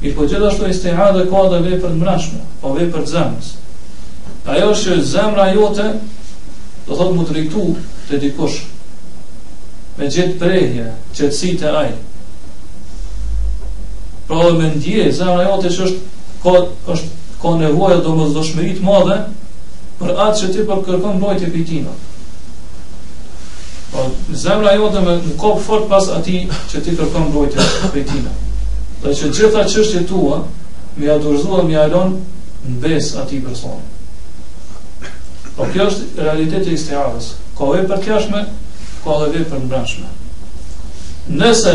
[0.00, 3.12] Mirë po gjithashtu e steha dhe ka dhe vepër të mrashme, pa po vepër të
[3.14, 3.46] zemës.
[4.52, 5.86] Ajo është që zemra jote,
[6.86, 7.64] do thotë mu të rikëtu
[8.10, 8.60] të dikush,
[9.98, 10.86] me gjithë prejhje,
[11.18, 11.96] qëtësi të ajë.
[14.28, 16.54] Pra dhe me ndje, zemra jote që është ka,
[16.94, 17.10] është,
[17.42, 19.18] ka nevoja do më zdoshmerit madhe,
[20.00, 21.98] për atë që ti përkërkon mbrojtje për tina.
[23.92, 24.06] Pra,
[24.46, 28.36] zemra jote me në kopë fort pas ati që ti kërkon mbrojtje e tina.
[29.02, 30.38] Dhe që gjitha qështje tua,
[30.98, 32.14] me a dorëzu dhe me alon
[32.66, 35.10] në besë ati personë.
[35.58, 37.28] Po kjo është realiteti i stiavës.
[37.58, 38.40] Ka ove për tjashme,
[39.04, 40.10] ka dhe ve për nëbranshme.
[41.42, 41.74] Nëse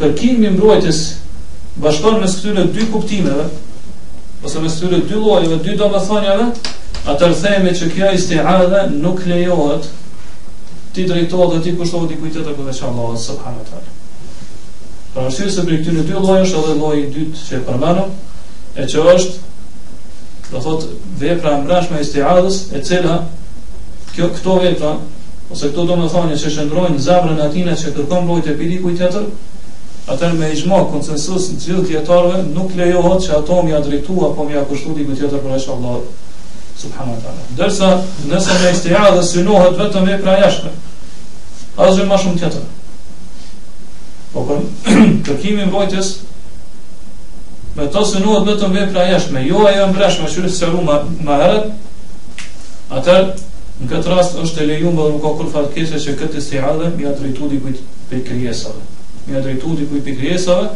[0.00, 1.00] kërkim i mbrojtis
[1.84, 3.46] bashkon me së këtyre dy kuptimeve,
[4.44, 6.58] ose me së këtyre dy lojve, dy do
[7.08, 9.86] atër thejme që kjo i stiavës nuk lejohet,
[10.92, 13.82] ti drejtohet dhe ti kushtohet i kujtet e këveqa Allah, sëbhanë të
[15.14, 18.02] Pra arsyes e bërë këtyre dy lojë është edhe lloji i dytë që e përmenu,
[18.82, 19.54] e që është,
[20.50, 20.90] do thotë,
[21.22, 22.20] vepra e mbrashme e isti
[22.76, 23.14] e cila,
[24.14, 24.92] kjo këto vepra,
[25.50, 28.82] ose këto do me thonje që shëndrojnë në zabrë atina që kërkon lojë të pidi
[28.84, 29.26] kuj të
[30.08, 34.46] Atër me ishma konsensus në gjithë tjetarëve nuk lejohet që ato mi a drejtu apo
[34.48, 35.98] mi a kushtu di tjetër për është Allah
[36.80, 37.44] subhanu të ala.
[37.58, 37.90] Dërsa
[38.30, 40.72] nëse me istiha synohet vetëm e pra jashme,
[41.76, 42.54] më shumë
[44.32, 44.94] Po për po,
[45.28, 46.08] kërkimin vojtës,
[47.78, 50.54] me to se nuk do të më vepra jashtë me jo ajo mbreshme që është
[50.58, 50.96] seru ma
[51.28, 51.68] ma herët.
[52.98, 57.08] Atë në këtë rast është lejuar me nuk ka kur që këtë si hadhë mi
[57.12, 58.84] atritu di kujt për kërjesave.
[59.28, 60.68] Mi atritu për kërjesave,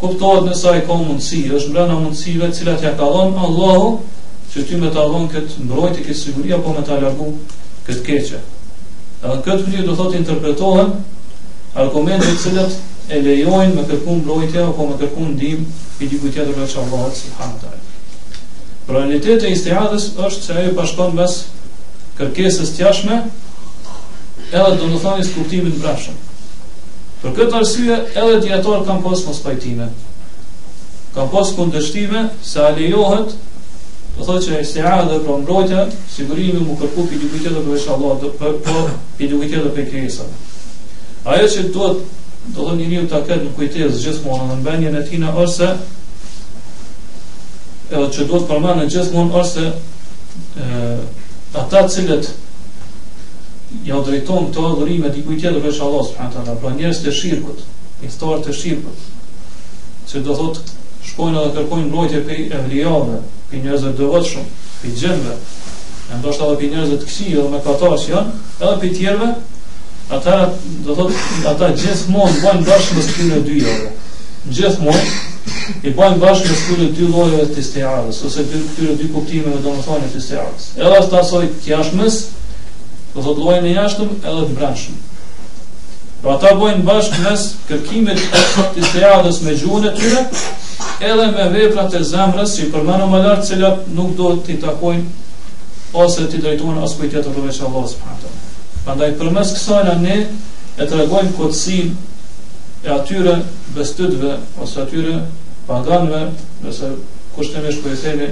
[0.00, 3.90] kuptohet në sa i ka mundësi, është mbra në mundësive cilat ja ka dhonë Allahu
[4.54, 7.30] që ty me ta dhonë këtë mbrojtë këtë siguria, po me ta largu
[7.88, 8.42] këtë keqe.
[9.24, 10.94] Dhe këtë këtë do thotë interpretohen
[11.82, 12.76] argumente të cilat
[13.12, 15.66] e lejojnë me kërkuar mbrojtje apo me kërkuar ndihmë
[16.04, 18.44] i dikujt tjetër veç Allahut subhanahu taala.
[18.88, 21.34] Pra realiteti i istihadës është se ajo bashkon mes
[22.18, 26.16] kërkesës të jashtme edhe do të thonë të brashëm.
[27.22, 29.90] Për këtë arsye edhe dietar kanë pas mos pajtime.
[31.16, 33.36] Kanë pas kundërshtime se a lejohet
[34.16, 35.80] Do thotë që istihadha dhe mbrojtja,
[36.14, 37.84] sigurimi mu kërku për dikujt tjetër veç
[38.40, 40.30] po për dikujt tjetër për krijesën
[41.26, 42.02] ajo që duhet
[42.54, 45.70] do të njëriu ta ketë në kujtesë gjithmonë në mbendjen e tij ose
[47.90, 49.64] edhe që duhet përmendë gjithmonë ose
[51.56, 52.28] ata të cilët
[53.90, 57.60] ja drejton këto adhurime diku tjetër veç Allah subhanahu taala, pra njerëz të shirkut,
[58.06, 59.02] instor të shirkut,
[60.10, 60.60] që do thot
[61.06, 63.18] shkojnë edhe kërkojnë mbrojtje prej evlijave,
[63.50, 64.46] prej njerëzve të devotshëm,
[64.80, 65.34] prej xhenve,
[66.12, 69.28] e ndoshta edhe prej njerëzve të këqij me mëkatarësh janë, edhe prej tjerëve
[70.08, 70.52] Ata
[70.86, 75.06] do thotë ata gjithmonë bëjnë bashkë me këto dy jore Gjithmonë
[75.88, 78.60] i bëjnë bashkë me e dy llojeve të stëhës ose dy
[79.00, 80.68] dy kuptime me domethënë të stëhës.
[80.78, 82.20] Edhe as të asoj të jashtëmës,
[83.16, 85.02] do të llojë në jashtëm edhe të brendshëm.
[86.22, 88.22] Pra ata bëjnë bashkë mes kërkimit
[88.54, 90.24] të stëhës me gjuhën e tyre
[91.10, 94.60] edhe me veprat e zemrës që i përmenu më lartë cilat nuk do të i
[94.68, 95.26] takojnë
[96.06, 98.25] ose të i drejtojnë asë kujtjetër përveç Allah s.w.t.
[98.86, 103.32] Pandaj përmes kësaj kësala ne e tregojmë regojmë e atyre
[103.74, 105.14] bestytve ose atyre
[105.66, 106.20] paganve
[106.64, 106.90] nëse
[107.34, 108.28] kushtimisht nëmesh për e themi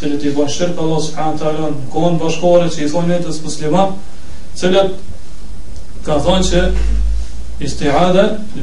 [0.00, 3.16] cilët i bon shërpë Allah së përhanë të në konë bashkore që i thonë në
[3.18, 3.96] jetës muslimat
[4.62, 4.92] cilët
[6.10, 6.62] ka thonë që
[7.70, 7.88] isti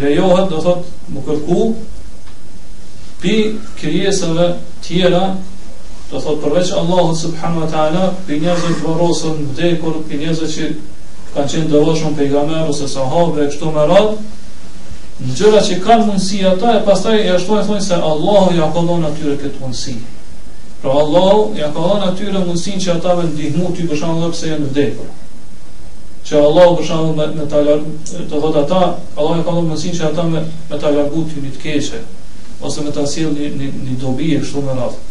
[0.03, 1.59] lejohet dhe thotë më kërku
[3.25, 3.35] pi
[3.81, 4.51] krijesave
[4.85, 5.25] tjera
[6.11, 10.59] dhe thotë përveç Allahut së përhanë të alën për njëzët vërosën dhe kur për njëzët
[10.59, 10.75] që
[11.33, 14.43] kanë qenë dëvojshëm pejgamber ose sahabe e kështu me radhë,
[15.23, 18.67] në gjëra që kanë mundësi ata e pastaj e ashtu e thonë se Allahu ja
[18.73, 19.95] ka dhënë atyre këtë mundësi.
[20.83, 24.51] Pra Allahu ja ka dhënë atyre mundësinë që ata vend ndihmu përshanë për shkak e
[24.53, 25.11] janë vdekur.
[26.27, 28.81] Që Allahu për shkak me me ta largu të thotë ata,
[29.17, 32.03] Allahu ja ka dhënë mundësinë që ata me me ta largu një të keqe
[32.67, 35.01] ose me ta sjellë një dobi e kështu me radhë.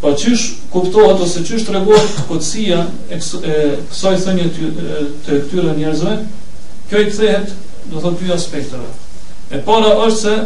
[0.00, 2.76] Pa po qysh kuptohet ose qysh të regohet këtësia
[3.12, 6.14] e kësaj thënje të këtyre njerëzve,
[6.88, 7.50] kjo i këthehet,
[7.92, 8.88] do thot, dy aspektëve.
[9.52, 10.38] E para është se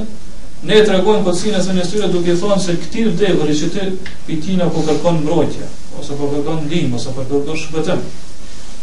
[0.71, 3.87] ne të regohet këtësia e thënje të duke thonë se këti vdekër i që
[4.27, 5.71] pitina po kërkon mbrojtje,
[6.03, 8.03] ose po kërkon ndim, ose po kërkon shkëpëtëm.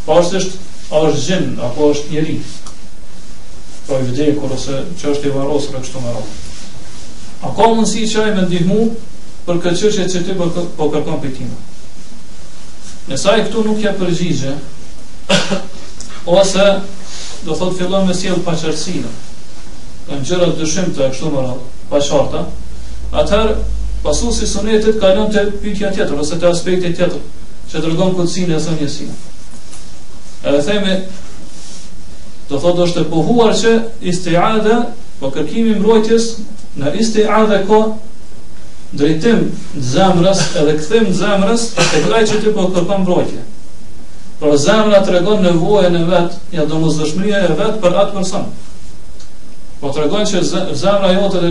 [0.08, 2.38] Pa është është, a është apo është njeri,
[3.90, 6.42] po i vdekur, ose që është i varosër e kështu më rohë.
[7.42, 8.80] A ka mundësi që me ndihmu
[9.46, 10.46] për këtë çështje që ti po,
[10.78, 11.78] po kërkon pikëtimin.
[13.10, 14.52] Në sa këtu nuk ja përgjigje,
[16.38, 16.66] ose
[17.46, 19.10] do thotë fillon me sjell paqërsinë.
[20.08, 22.44] Kan gjëra të dëshimta kështu më radh, pa çorta.
[23.22, 23.58] Atëherë
[24.04, 27.20] pasu si sunetit ka të pykja tjetër, ose të aspekti tjetër,
[27.72, 29.12] që të rëgonë këtësin e asë njësin.
[30.46, 30.80] E
[32.52, 33.70] dhe thot është të pohuar që
[34.12, 34.76] isti adhe,
[35.18, 36.24] po kërkimi mbrojtjes,
[36.82, 37.78] në isti adhe ko,
[38.96, 39.38] drejtim
[39.72, 43.42] të zemrës edhe këthim të zemrës e kraj që ti po të kërpan brojtje
[44.42, 48.50] për zemrë të regon në në vetë ja do mos e vetë për atë përsonë
[49.82, 50.38] po të regon që
[50.82, 51.44] zemrë a jote e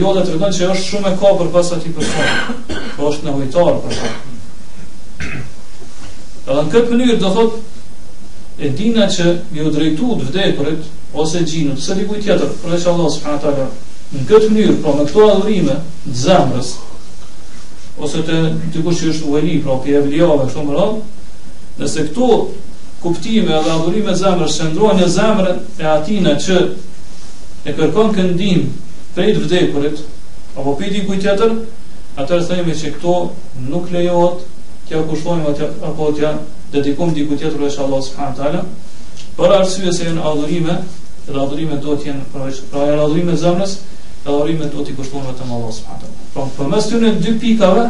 [0.00, 2.34] jote të regon që është shumë e ka për pas ati përsonë
[2.96, 7.52] po është në hojtarë për edhe në këtë mënyrë do thot
[8.60, 9.26] e dina që
[9.58, 10.82] ju drejtu të vdekërit
[11.20, 13.50] ose gjinët, se li tjetër, për Allah s.a.
[14.10, 16.70] Në këtë mënyrë, po me këto adhurime të zemrës,
[18.02, 18.38] ose të
[18.74, 21.02] të kushtë që është uveli, pra për e këto më rrëllë,
[21.82, 22.30] nëse këto
[23.04, 26.58] kuptime dhe adhurime të zemrës që në zemrën e atina që
[27.70, 28.64] e kërkon këndim
[29.14, 30.02] për e të vdekurit,
[30.58, 31.54] apo për e të kujtë jetër,
[32.24, 33.14] atërë thëjme që këto
[33.70, 34.42] nuk lejohet
[34.88, 38.66] tja kushtojmë atë apo të kujtë jetër e shalat së
[39.38, 40.76] për arsye se jenë adhurime,
[41.30, 43.68] dhe adhurime do të jenë pra, pra, adhurime pra,
[44.24, 46.10] dhe orime të t'i kushtonë të malos më ato.
[46.34, 46.90] Pra, për mes
[47.24, 47.86] dy pikave,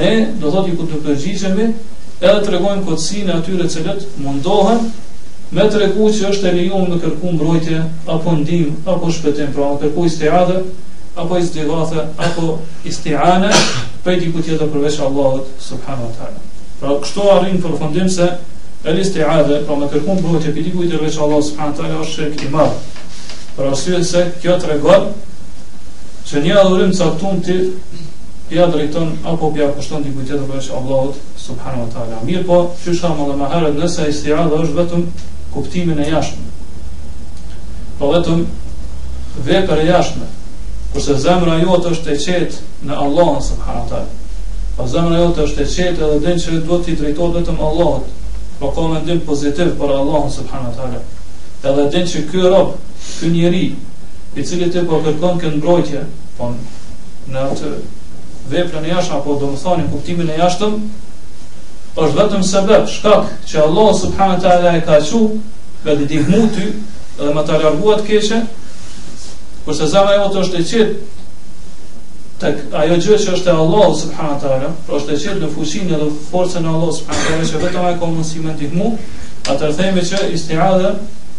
[0.00, 1.66] ne do thot ju ku të përgjigjemi
[2.20, 4.88] edhe të regojnë këtësi në atyre cilët mundohen
[5.54, 7.78] me të regu që është e lejon në kërku mbrojtje,
[8.14, 10.58] apo ndim, apo shpetim, pra në kërku i apo
[11.38, 13.48] i apo i stiane,
[14.04, 16.40] pe ti ku tjetër përveç Allahot, subhanahu wa ta'ala.
[16.80, 18.28] Pra kështu arrin për fundim se
[18.84, 22.12] e li stiradhe, pra me kërku mbrojtje, ti tjetër përveç Allahot, subhanahu wa ta'ala, është
[22.12, 22.52] shrek i
[23.58, 25.08] për arsye se kjo të regon
[26.30, 27.56] që një adhurim caktum të
[28.54, 32.60] i adrejton apo bja kushton të kujtjetë për është Allahot subhanu wa ta'ala mirë po
[32.84, 35.02] që shka më dhe maherët nëse i stira dhe është vetëm
[35.56, 36.54] kuptimin e jashme
[37.98, 38.46] po vetëm
[39.50, 40.30] vepër e jashme
[40.94, 45.64] kurse zemra jotë është e qetë në Allahon subhanu wa ta'ala po zemra jotë është
[45.66, 49.74] e qetë edhe den që duhet të i drejtojt vetëm Allahot po ka mendim pozitiv
[49.82, 51.06] për Allahon subhanu wa ta'ala
[51.72, 52.86] edhe din që kjo robë
[53.20, 53.74] ky njeri
[54.36, 56.02] i cili të po kërkon kënë ngrojtje,
[56.38, 56.50] po
[57.32, 57.70] në atë
[58.52, 60.76] veprën e jashtë, apo do më thani kuptimin e jashtëm,
[61.98, 65.22] është vetëm sebeb, shkak që Allah subhanë të ala e ka që,
[65.84, 66.68] ka dhe dihmu ty,
[67.18, 68.42] dhe më të larguat keqe,
[69.64, 71.04] kurse zama jo të është e qitë,
[72.38, 72.50] të
[72.84, 75.92] ajo gjë që është e Allah subhanë të ala, pra është e qitë në fushin
[75.96, 78.90] e dhe forcën e Allah subhanë të ala, që vetëm e ka mundësi dihmu,
[79.50, 80.92] atër themi që adhe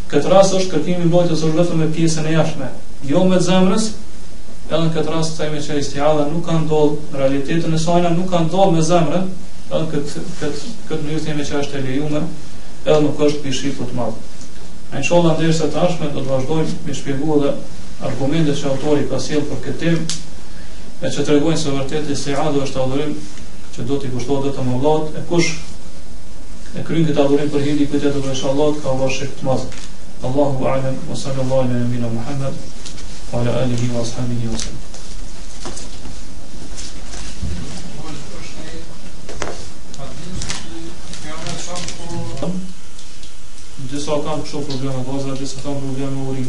[0.10, 2.68] Këtë rast është kërkimi i bojtës është vetëm me pjesën e jashtme,
[3.10, 3.84] jo me zemrën.
[4.70, 8.26] Edhe në këtë rast thajmë se istiada nuk ka ndodhur në realitetin e saj, nuk
[8.32, 9.28] ka ndodhur me zemrën,
[9.68, 12.26] edhe këtë këtë këtë mënyrë thjesht që është e lejuar,
[12.86, 14.18] edhe nuk është pishi i fut madh.
[14.96, 17.54] Në çolla ndërsa tashme do të vazhdojmë me shpjeguar edhe
[18.10, 20.18] argumentet që autori ka sjell për këtë temë,
[21.04, 23.14] me çë tregojnë se vërtet istiada është adhurim
[23.76, 25.54] që do të kushtohet vetëm Allahut, e kush
[26.80, 29.80] e kryen këtë adhurim për hir të Kujtit të Allahut ka vështirë të madh.
[30.22, 32.54] Allahu a'alem, wa sallallahu a'alemina muhammed,
[33.32, 34.80] fa'la alihi wa s'hammini wa sallam
[42.48, 42.54] Në
[43.94, 46.44] disa kam që probleme doze, në disa kam probleme uri,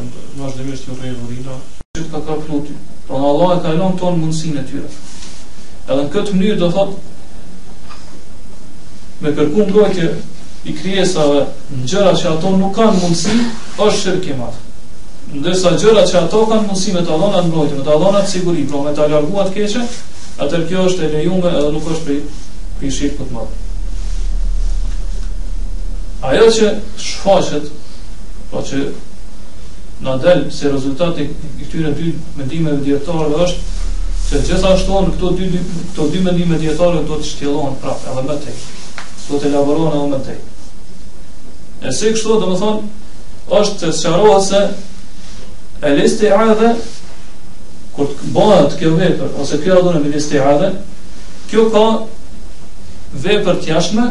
[0.00, 1.58] në është dhe mështë një rejnë urina, në
[1.94, 2.72] qëtë ka kërpënë të
[3.08, 4.90] pra në Allah e ka e lanë tonë mundësine të tërë.
[5.88, 6.96] Edhe në këtë mënyrë dhe thotë,
[9.24, 10.12] me kërku në dojtëje,
[10.64, 11.44] i krijesave
[11.74, 13.36] në gjëra që ato nuk kanë mundësi,
[13.80, 14.58] është shirk i madh.
[15.32, 18.32] Ndërsa gjëra që ato kanë mundësi me të dhona të mbrojtje, me të dhona të
[18.34, 19.84] siguri, pra me të larguar të keqe,
[20.44, 22.48] atë kjo është e lejuar edhe nuk është për
[22.80, 23.58] për të madh.
[26.30, 27.70] Ajo që shfaqet,
[28.50, 28.82] pra që
[30.04, 33.72] në dalë se rezultati i këtyre dy mendimeve dietore është
[34.30, 38.36] se gjithashtu në këto dy këto dy mendime dietore do të shtjellohen prapë edhe më
[38.44, 38.58] tej.
[39.30, 40.36] Do të elaborohen edhe më tej.
[41.80, 43.10] E se kështu, dhe më thonë,
[43.60, 44.60] është të sharoha se
[45.88, 46.72] e listi i adhe,
[47.96, 50.68] kur të bëhet kjo vepër, ose kjo adhune me listi i adhe,
[51.50, 51.84] kjo ka
[53.24, 54.04] vepër të jashme,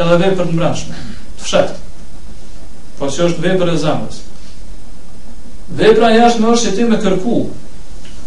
[0.00, 1.02] edhe vepër të mbranshme,
[1.40, 1.76] të fshetë.
[2.98, 4.22] Po që është vepër e zamës.
[5.76, 7.42] Vepra jashme është që ti me kërku,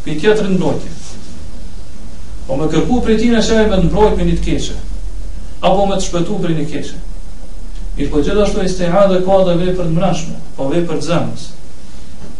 [0.03, 0.93] për i tjetër në mbrojtje.
[2.45, 4.77] Po me kërku për i tjene shaj me në brojtë për një të keqë,
[5.65, 7.03] apo me të shpëtu për një keqë.
[7.95, 11.45] Mirë po gjithashtu e steha dhe ka dhe vepër të mrashme, po vepër të zemës.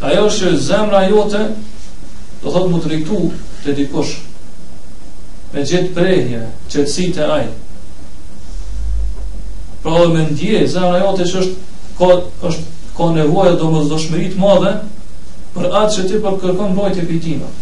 [0.01, 1.43] Ta jo është zemra jote,
[2.41, 3.19] do thotë mu të ritu
[3.63, 4.11] të dikush,
[5.53, 7.53] me gjithë prejhje, qëtësi të ajë.
[9.85, 12.11] Pra dhe me ndje, zemra jote që është ka,
[12.51, 12.67] është,
[12.99, 14.75] ka nevoja do më zdoshmërit madhe
[15.55, 17.53] për atë që ti përkërkon bojtë e pitina.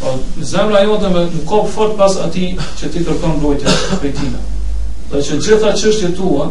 [0.00, 0.16] Pra,
[0.56, 2.48] zemra jote me në kopë fort pas ati
[2.80, 4.46] që ti kërkon bojtë e pitina.
[5.10, 6.46] Dhe që gjitha tha që është tua,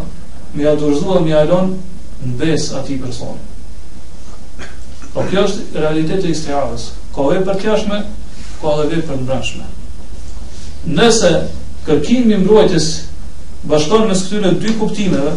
[0.58, 4.70] me a dorëzdo dhe me a lonë në besë ati personë.
[5.14, 6.88] Po kjo është realitet e istiavës.
[7.14, 8.00] Ko e për tjashme,
[8.62, 9.46] ko e dhe për në
[10.88, 11.30] Nëse
[11.86, 12.86] kërkin më mbrojtis
[13.70, 15.34] bashkon me së këtyre dy kuptimeve,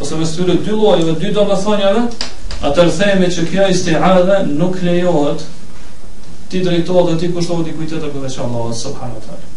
[0.00, 2.04] ose me së këtyre dy lojve, dy do më thonjave,
[2.70, 5.44] atër theme që kjo istiavëve nuk lejohet
[6.50, 9.52] ti drejtohet dhe ti kushtohet i kujtetër që Allah, së përhanë talë.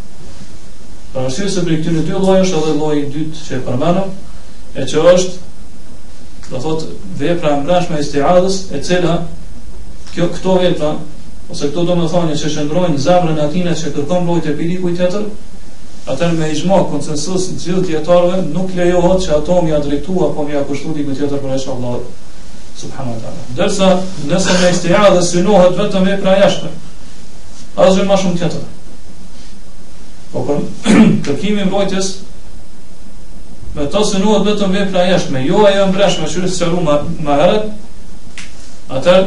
[1.10, 3.62] Pra në shqyë se për në dy loj është edhe lloji i dytë që e
[3.66, 4.10] përmenëm,
[4.78, 5.48] e që është,
[6.52, 6.92] do thotë,
[7.22, 9.16] vepra më mbrashme e stiadës, e cila,
[10.14, 10.92] kjo, këto vepra,
[11.50, 15.00] ose këto do më thonë që shëndrojnë zemrën atina që thonë loj të piliku të
[15.02, 15.26] tjetër,
[16.14, 20.62] atër me i konsensus të gjithë tjetarve, nuk lejohet që ato mja drejtua apo mja
[20.70, 22.02] kushtu dikë tjetër për inshallah
[22.80, 23.46] subhanallahu.
[23.58, 26.70] subhanu nëse me i synohet vetëm vepra jashtë.
[27.76, 28.76] asë më shumë tjetër.
[30.34, 30.60] Po për
[31.28, 32.10] kërkimi mbrojtjes
[33.78, 36.98] me to së nuhet vetëm vepër a jeshme, jo ajo mbreshme që rështë qëru ma,
[37.28, 37.38] ma
[39.00, 39.20] atër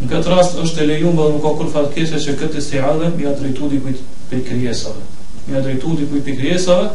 [0.00, 3.10] në këtë rast është e lejum dhe nuk o kur fatkese që këtë të adhe
[3.16, 5.02] mi a drejtu di kujt për kërjesave.
[5.46, 6.90] Mi a drejtu di kujt për kërjesave,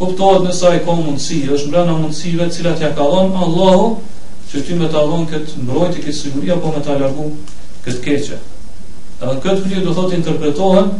[0.00, 3.88] kuptohet nësa i ka mundësi, është mbrana mundësive cilat ja ka dhonë Allahu
[4.52, 6.96] që ty me të adhonë këtë mbrojtje, këtë siguria, po me të
[7.86, 8.38] këtë keqe.
[9.20, 10.94] Dhe në këtë përgjë do thotë interpretohen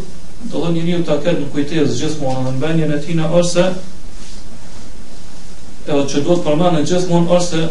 [0.53, 3.62] do dhe njëri të akët në kujtez gjithmonë në mbenjën e tina ose
[5.89, 7.62] edhe që duhet përmanë në gjithmonë ose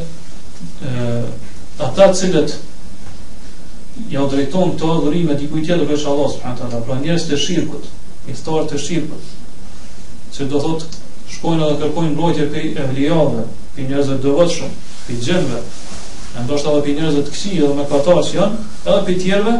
[1.89, 2.49] ata cilët
[4.13, 7.35] ja u drejton pra të adhurime dikuj tjetër vesh Allah subhanët ta, pra njërës të
[7.45, 7.85] shirkët
[8.33, 9.23] i starë të shirkët
[10.37, 10.81] që do thot
[11.35, 13.41] shkojnë edhe kërkojnë mlojtje për evlijave
[13.77, 14.71] për njërzët dëvëtshëm
[15.05, 15.59] për gjendve
[16.33, 19.55] e ndoshtë edhe për të kësi edhe me katarës janë edhe për tjerve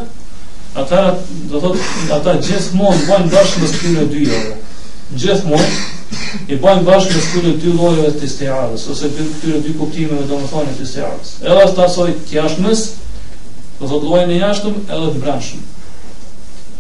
[0.76, 1.18] ata
[1.52, 1.78] do thot
[2.18, 4.40] ata gjithmonë bajnë bashkë me skuën e dyja.
[5.12, 9.76] Gjithmonë i bajnë bashkë me skuën e dy llojeve të istiadës ose dy këtyre dy
[9.82, 11.36] kuptimeve domethënë të istiadës.
[11.46, 12.86] Edhe as tasoj të jashtëmës,
[13.80, 15.70] do thot llojin e jashtëm edhe të brendshëm.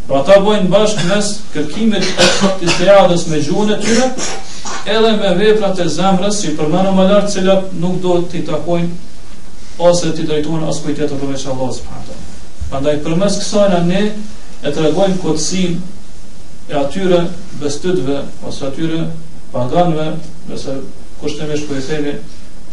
[0.08, 4.10] Pra ata bojnë bashkë mes kërkimit të istiadës me gjuhën e tyre
[4.98, 8.46] edhe me veprat e zemrës që i përmenë më lartë cilat nuk do të i
[8.50, 9.12] takojnë
[9.89, 12.32] ose të i drejtojnë as kujtetë përveç Allah së
[12.74, 15.76] Andaj përmes kësana ne e të regojmë këtësim
[16.71, 17.19] e atyre
[17.61, 18.15] bestytve
[18.49, 19.01] ose atyre
[19.53, 20.07] paganve
[20.49, 20.74] nëse
[21.21, 22.13] kushtemisht për po i themi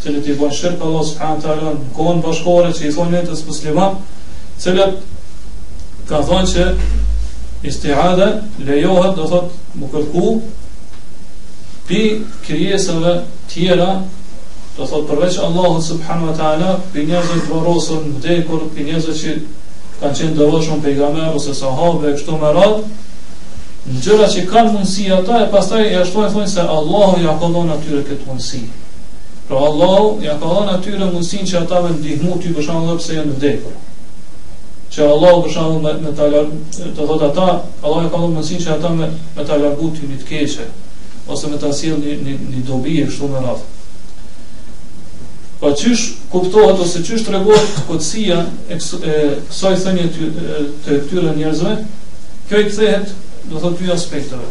[0.05, 3.99] cilët i bojnë shirkë Allah subhanë të në kohën bashkore që i thonë jetës musliman
[4.63, 4.97] cilët
[6.09, 6.65] ka thonë që
[7.71, 8.31] istihade
[8.71, 10.33] lejohet do thot më kërku
[11.87, 12.01] pi
[12.47, 13.13] kryesëve
[13.53, 13.91] tjera
[14.79, 19.19] do thot përveç Allah subhanë të alon për njëzën të varosën më dekur për njëzën
[19.23, 19.37] që
[20.01, 25.47] kanë qenë devotshëm pejgamber ose sahabe kështu me radhë gjëra që kanë mundësi ata e
[25.53, 28.61] pastaj e ashtuaj thonë se Allahu ja ka atyre këtë mundësi.
[29.49, 33.17] Pra Allahu ja ka atyre mundësinë që ata me ndihmu ty për shkak të pse
[33.19, 33.75] janë vdekur.
[34.91, 36.13] Që Allahu për shkak me,
[36.79, 37.47] të thotë ata,
[37.83, 40.69] Allahu ja ka dhënë mundësinë që ata me, të ta të një të keqe
[41.31, 43.69] ose me ta sjell një një dobi e kështu me radhë.
[45.61, 48.37] Po qysh kuptohet ose qysh të regohet kotësia
[48.73, 50.55] e kësoj thënje të
[51.03, 51.73] këtyre njerëzve,
[52.49, 53.11] kjo i këthehet,
[53.51, 54.47] do thotë dy aspektove.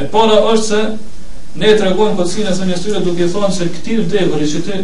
[0.00, 0.80] E para është se
[1.64, 4.78] ne të regohet së e thënje të duke thonë se këtë vdekur i që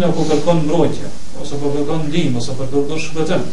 [0.18, 1.12] po kërkon mbrojtja,
[1.44, 3.46] ose po kërkon dim, ose po kërkon shkëtëm.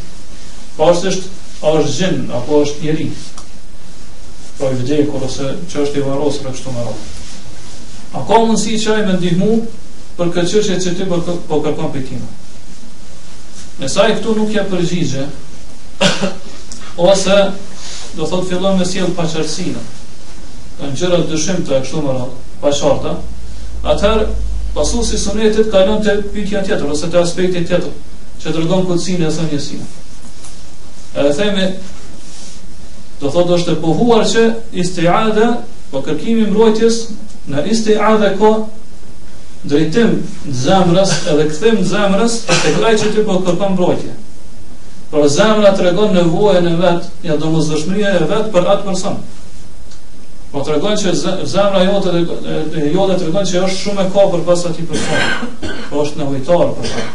[0.80, 2.10] Po është është, a është
[2.41, 3.08] apo është njeri.
[4.58, 7.10] Po i vdekër ose që është i kështu më radh.
[8.16, 9.54] A ka mundësi që ajme ndihmu
[10.18, 11.88] për këtë qështë e cëtë për këtë për këtë
[13.95, 15.24] për këtu nuk ja përgjigje,
[17.09, 17.39] ose
[18.16, 19.82] do thot fillon me sjell paqërsina,
[20.80, 23.16] në gjërat dëshim të kështu më ratë, paqarta,
[23.91, 24.28] atëherë
[24.78, 27.91] pasu si sunetit ka nëmë të pykja tjetër, ose të aspektit tjetër,
[28.41, 29.89] që dërgon këtësine e së njësine.
[31.16, 31.68] E dhe themi,
[33.20, 34.47] do thot është e pohuar që
[34.84, 35.49] isti adhe,
[35.91, 36.99] po kërkimi mbrojtjes
[37.51, 38.55] në isti adhe ko
[39.70, 40.11] drejtim
[40.45, 44.13] të zemrës edhe këthim të zemrës e kaj që ti po kërpën brojtje.
[45.11, 49.18] Por zemra të regon nevojën e vetë, ja do mos e vetë për atë person.
[50.51, 51.13] Po të regon që
[51.51, 55.26] zemra jote, dhe, jote të regon që është shumë e ka për pas ati person.
[55.91, 57.05] Po është nevojtarë për ta.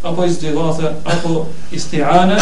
[0.05, 1.39] apo isti vathe, apo
[1.73, 2.37] isti anë,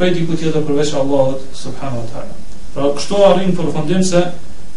[0.00, 2.38] pej diku tjetër përveç Allahot, subhanu wa ta'ala.
[2.72, 4.24] Pra kështu arrim për fundim se,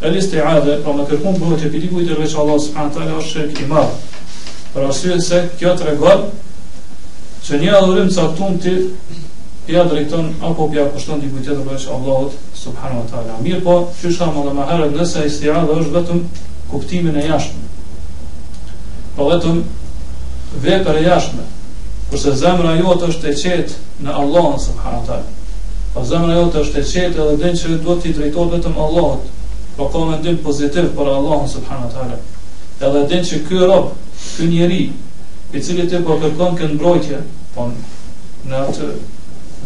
[0.04, 3.22] el isti adhe, pra me kërku mbrojtje, pej diku i tërveç Allahot, subhanu wa ta'ala,
[3.24, 4.07] është shërk i madhë
[4.78, 6.28] për arsye se kjo tregon
[7.48, 8.74] që një adhurim caktum të
[9.74, 13.38] ja drejton apo pja kushton dikujt për përveç Allahut subhanahu wa taala.
[13.44, 16.22] Mirë po, që është më më herët nëse istiadha është vetëm
[16.72, 17.66] kuptimin e jashtëm.
[19.18, 19.58] Po vetëm
[20.68, 21.46] vepër e jashme
[22.08, 25.88] Kurse zemra jote është e qetë në Allahun subhanahu wa taala.
[25.94, 29.50] Po zemra jote është e qetë edhe dën që duhet të drejtohet vetëm Allahut.
[29.76, 32.22] Po komendim pozitiv për Allahun subhanahu wa taala.
[32.88, 33.92] Edhe dën që ky rob
[34.36, 34.82] Kë njeri
[35.58, 37.20] i cili të po kërkon kënë brojtje,
[37.56, 37.68] po
[38.52, 38.90] në atë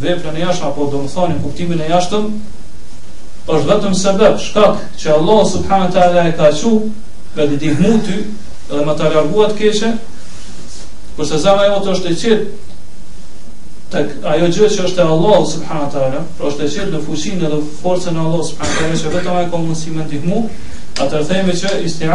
[0.03, 2.27] vepre në jashtë, apo do më thoni në kuptimin e jashtëm,
[3.41, 6.73] është vetëm sebeb, shkak që Allah subhanë të ala e ka që,
[7.35, 8.17] ka di dihmu ty,
[8.71, 9.91] edhe më të rarguat keqe,
[11.17, 12.57] përse zama jo të është e qitë,
[13.91, 14.01] të
[14.35, 17.43] ajo gjë që është e Allah subhanë të ala, pra është e qitë në fushin
[17.49, 20.43] edhe forcën e Allah subhanë të ala, që vetëm e komunësime në dihmu,
[21.05, 22.11] atër thejme që isti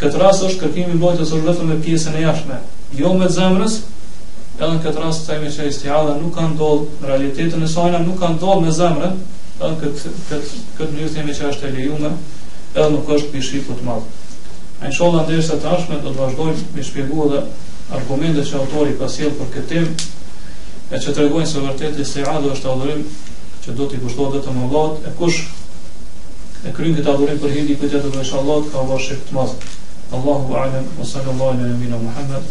[0.00, 2.54] Këtë rast është kërkimi i mbrojtjes është vetëm me pjesën e jashtme,
[2.98, 3.74] jo me zemrën.
[4.58, 8.16] Edhe në këtë rast thajmë se istiala nuk ka ndodhur në realitetin e sajna, nuk
[8.22, 9.18] ka ndodhur me zemrën,
[9.50, 12.14] edhe këtë këtë këtë mënyrë themi që është e lejuar,
[12.76, 14.06] edhe nuk është pishi i të madh.
[14.80, 17.42] Ai shoqëllan derisa tashme do të vazhdojmë të më dhe
[17.98, 20.08] argumentet që autori ka sjell për këtë temë,
[20.94, 23.04] e që tregojnë se vërtet istiala është adhurim
[23.66, 25.42] që do t'i kushtohet vetëm Allahut, e kush
[26.68, 29.70] e kryen këtë adhurim për hir të Allahut, ka vështirë të mazë.
[30.12, 32.42] Allahu alem wa sallallahu ala nabina Muhammad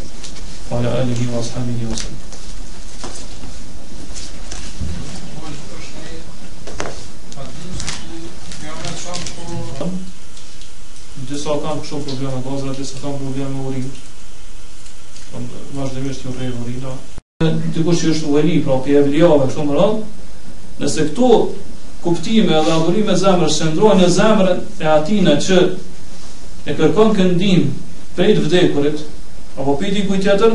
[0.72, 2.20] wa ala alihi wa ashabihi wa sallam.
[11.30, 13.91] disa kam kështu probleme me vazrat, disa kam probleme me urinë.
[15.36, 15.43] Kam
[15.76, 16.95] vazhdimisht një rrejë urina.
[17.76, 19.99] Dikush që është ueli, pra për e vlijave, kështu më rrëm,
[20.82, 21.32] nëse këto
[22.07, 25.62] kuptime dhe adhurime zemrës se ndrojnë në zemrën e atina që
[26.70, 27.63] e kërkon këndim
[28.17, 28.99] prej të vdekurit,
[29.59, 30.53] apo për i tjetër,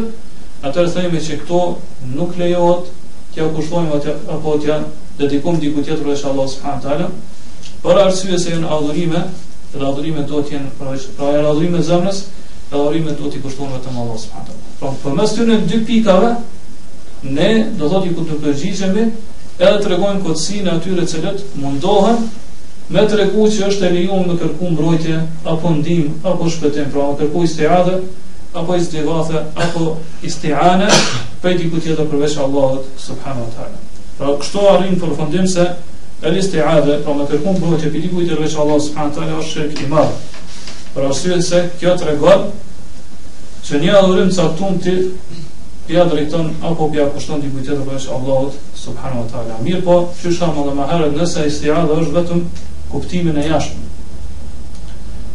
[0.68, 1.62] atër thëjme që këto
[2.14, 2.92] nuk lejohet
[3.34, 4.76] të ja atë apo të
[5.18, 7.08] dedikojmë dikujt diku tjetër dhe shalloh s.a.
[7.84, 9.24] Për arsye se janë adhurime,
[9.72, 12.22] dhe adhurime do të jenë pra, pra e adhurime zemrës,
[12.70, 14.44] dhe adhurime do të i vetëm Allah s.a.
[14.78, 16.30] Pra për mes të në dy pikave,
[17.38, 17.50] ne
[17.80, 19.06] do thotë të kuptojmë
[19.62, 22.24] edhe të regojmë këtësi në atyre cilët mundohen
[22.92, 25.16] me të regu që është e lijuar me kërku mbrojtje
[25.50, 27.94] apo ndihmë apo shpëtim, pra kërku istiadhe
[28.54, 29.94] apo istighathe apo
[30.28, 30.88] isti'ane
[31.42, 33.78] prej dikujt tjetër përveç Allahut subhanu wa taala.
[34.18, 35.64] Pra kështu arrin përfundim se
[36.22, 39.50] el istiadhe, pra me kërku mbrojtje prej dikujt tjetër përveç Allahut subhanahu wa taala është
[39.54, 40.12] shirk i madh.
[40.94, 42.46] Për arsye se kjo tregon
[43.66, 44.94] që një adhurim caktum ti
[45.88, 50.32] pja drejton apo pja kushton një kujtjetë përveç Allahot subhanu wa ta'ala mirë po që
[50.36, 52.44] shamë dhe maherët nëse istiadhe është vetëm
[52.94, 53.82] kuptimin e jashtëm.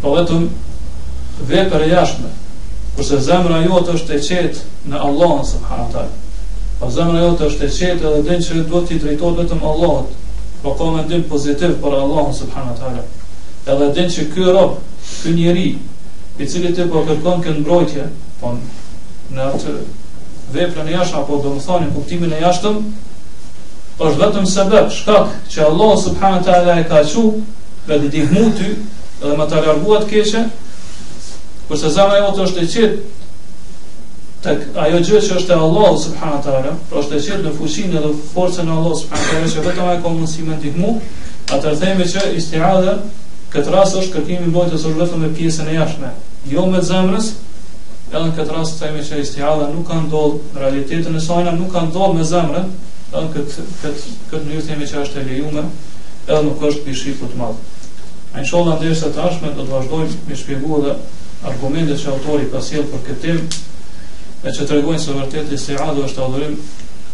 [0.01, 0.45] Po vetëm
[1.49, 2.29] vepër e jashtme,
[2.95, 6.05] kurse zemra jote është e qetë në Allahun subhanahu wa
[6.79, 10.13] Po zemra jote është e qetë edhe dën që duhet të drejtohet vetëm Allahut,
[10.63, 13.05] po ka mendim pozitiv për Allahun subhanahu
[13.69, 14.77] Edhe dën që ky rob,
[15.19, 15.65] ky njeri,
[16.39, 18.05] i cili të po kërkon këtë mbrojtje,
[18.39, 18.53] po
[19.35, 19.75] në atë
[20.55, 22.79] veprën e jashtëm apo domethënë kuptimin e jashtëm,
[23.99, 27.23] është vetëm sebeb, shkak që Allah subhanahu wa taala e ka qiu
[27.87, 28.67] me dhe dihmu ty
[29.21, 30.43] dhe më të largua të keqe,
[31.67, 36.43] kurse zemra jote është e qetë tek ajo gjë që është e Allah subhanahu wa
[36.45, 39.65] taala, pra është e qetë në fuqinë dhe forcën e Allah subhanahu wa taala që
[39.67, 40.93] vetëm ai ka mundësi me të dihmu,
[41.49, 42.95] atëherë themi që istiada
[43.51, 46.13] këtë rast është kërkimi i bojtës është vetëm me pjesën e jashtme,
[46.53, 47.33] jo me zemrës,
[48.13, 51.51] edhe në këtë rast të temi që istiala nuk kanë ndodhë në realitetin e sajna,
[51.59, 52.71] nuk kanë ndodhë me zemrën,
[53.09, 55.61] Dhe këtë, këtë, këtë mënyrë që është e lejume,
[56.27, 57.87] edhe nuk është për shifë të madhë.
[58.37, 60.91] A në ndërsa tashmë të ashme, do të vazhdojmë me shpjegu edhe
[61.51, 63.41] argumentet që autori pasil për këtë tim,
[64.45, 66.55] e që të regojnë se vërtet e se adhë është adhërim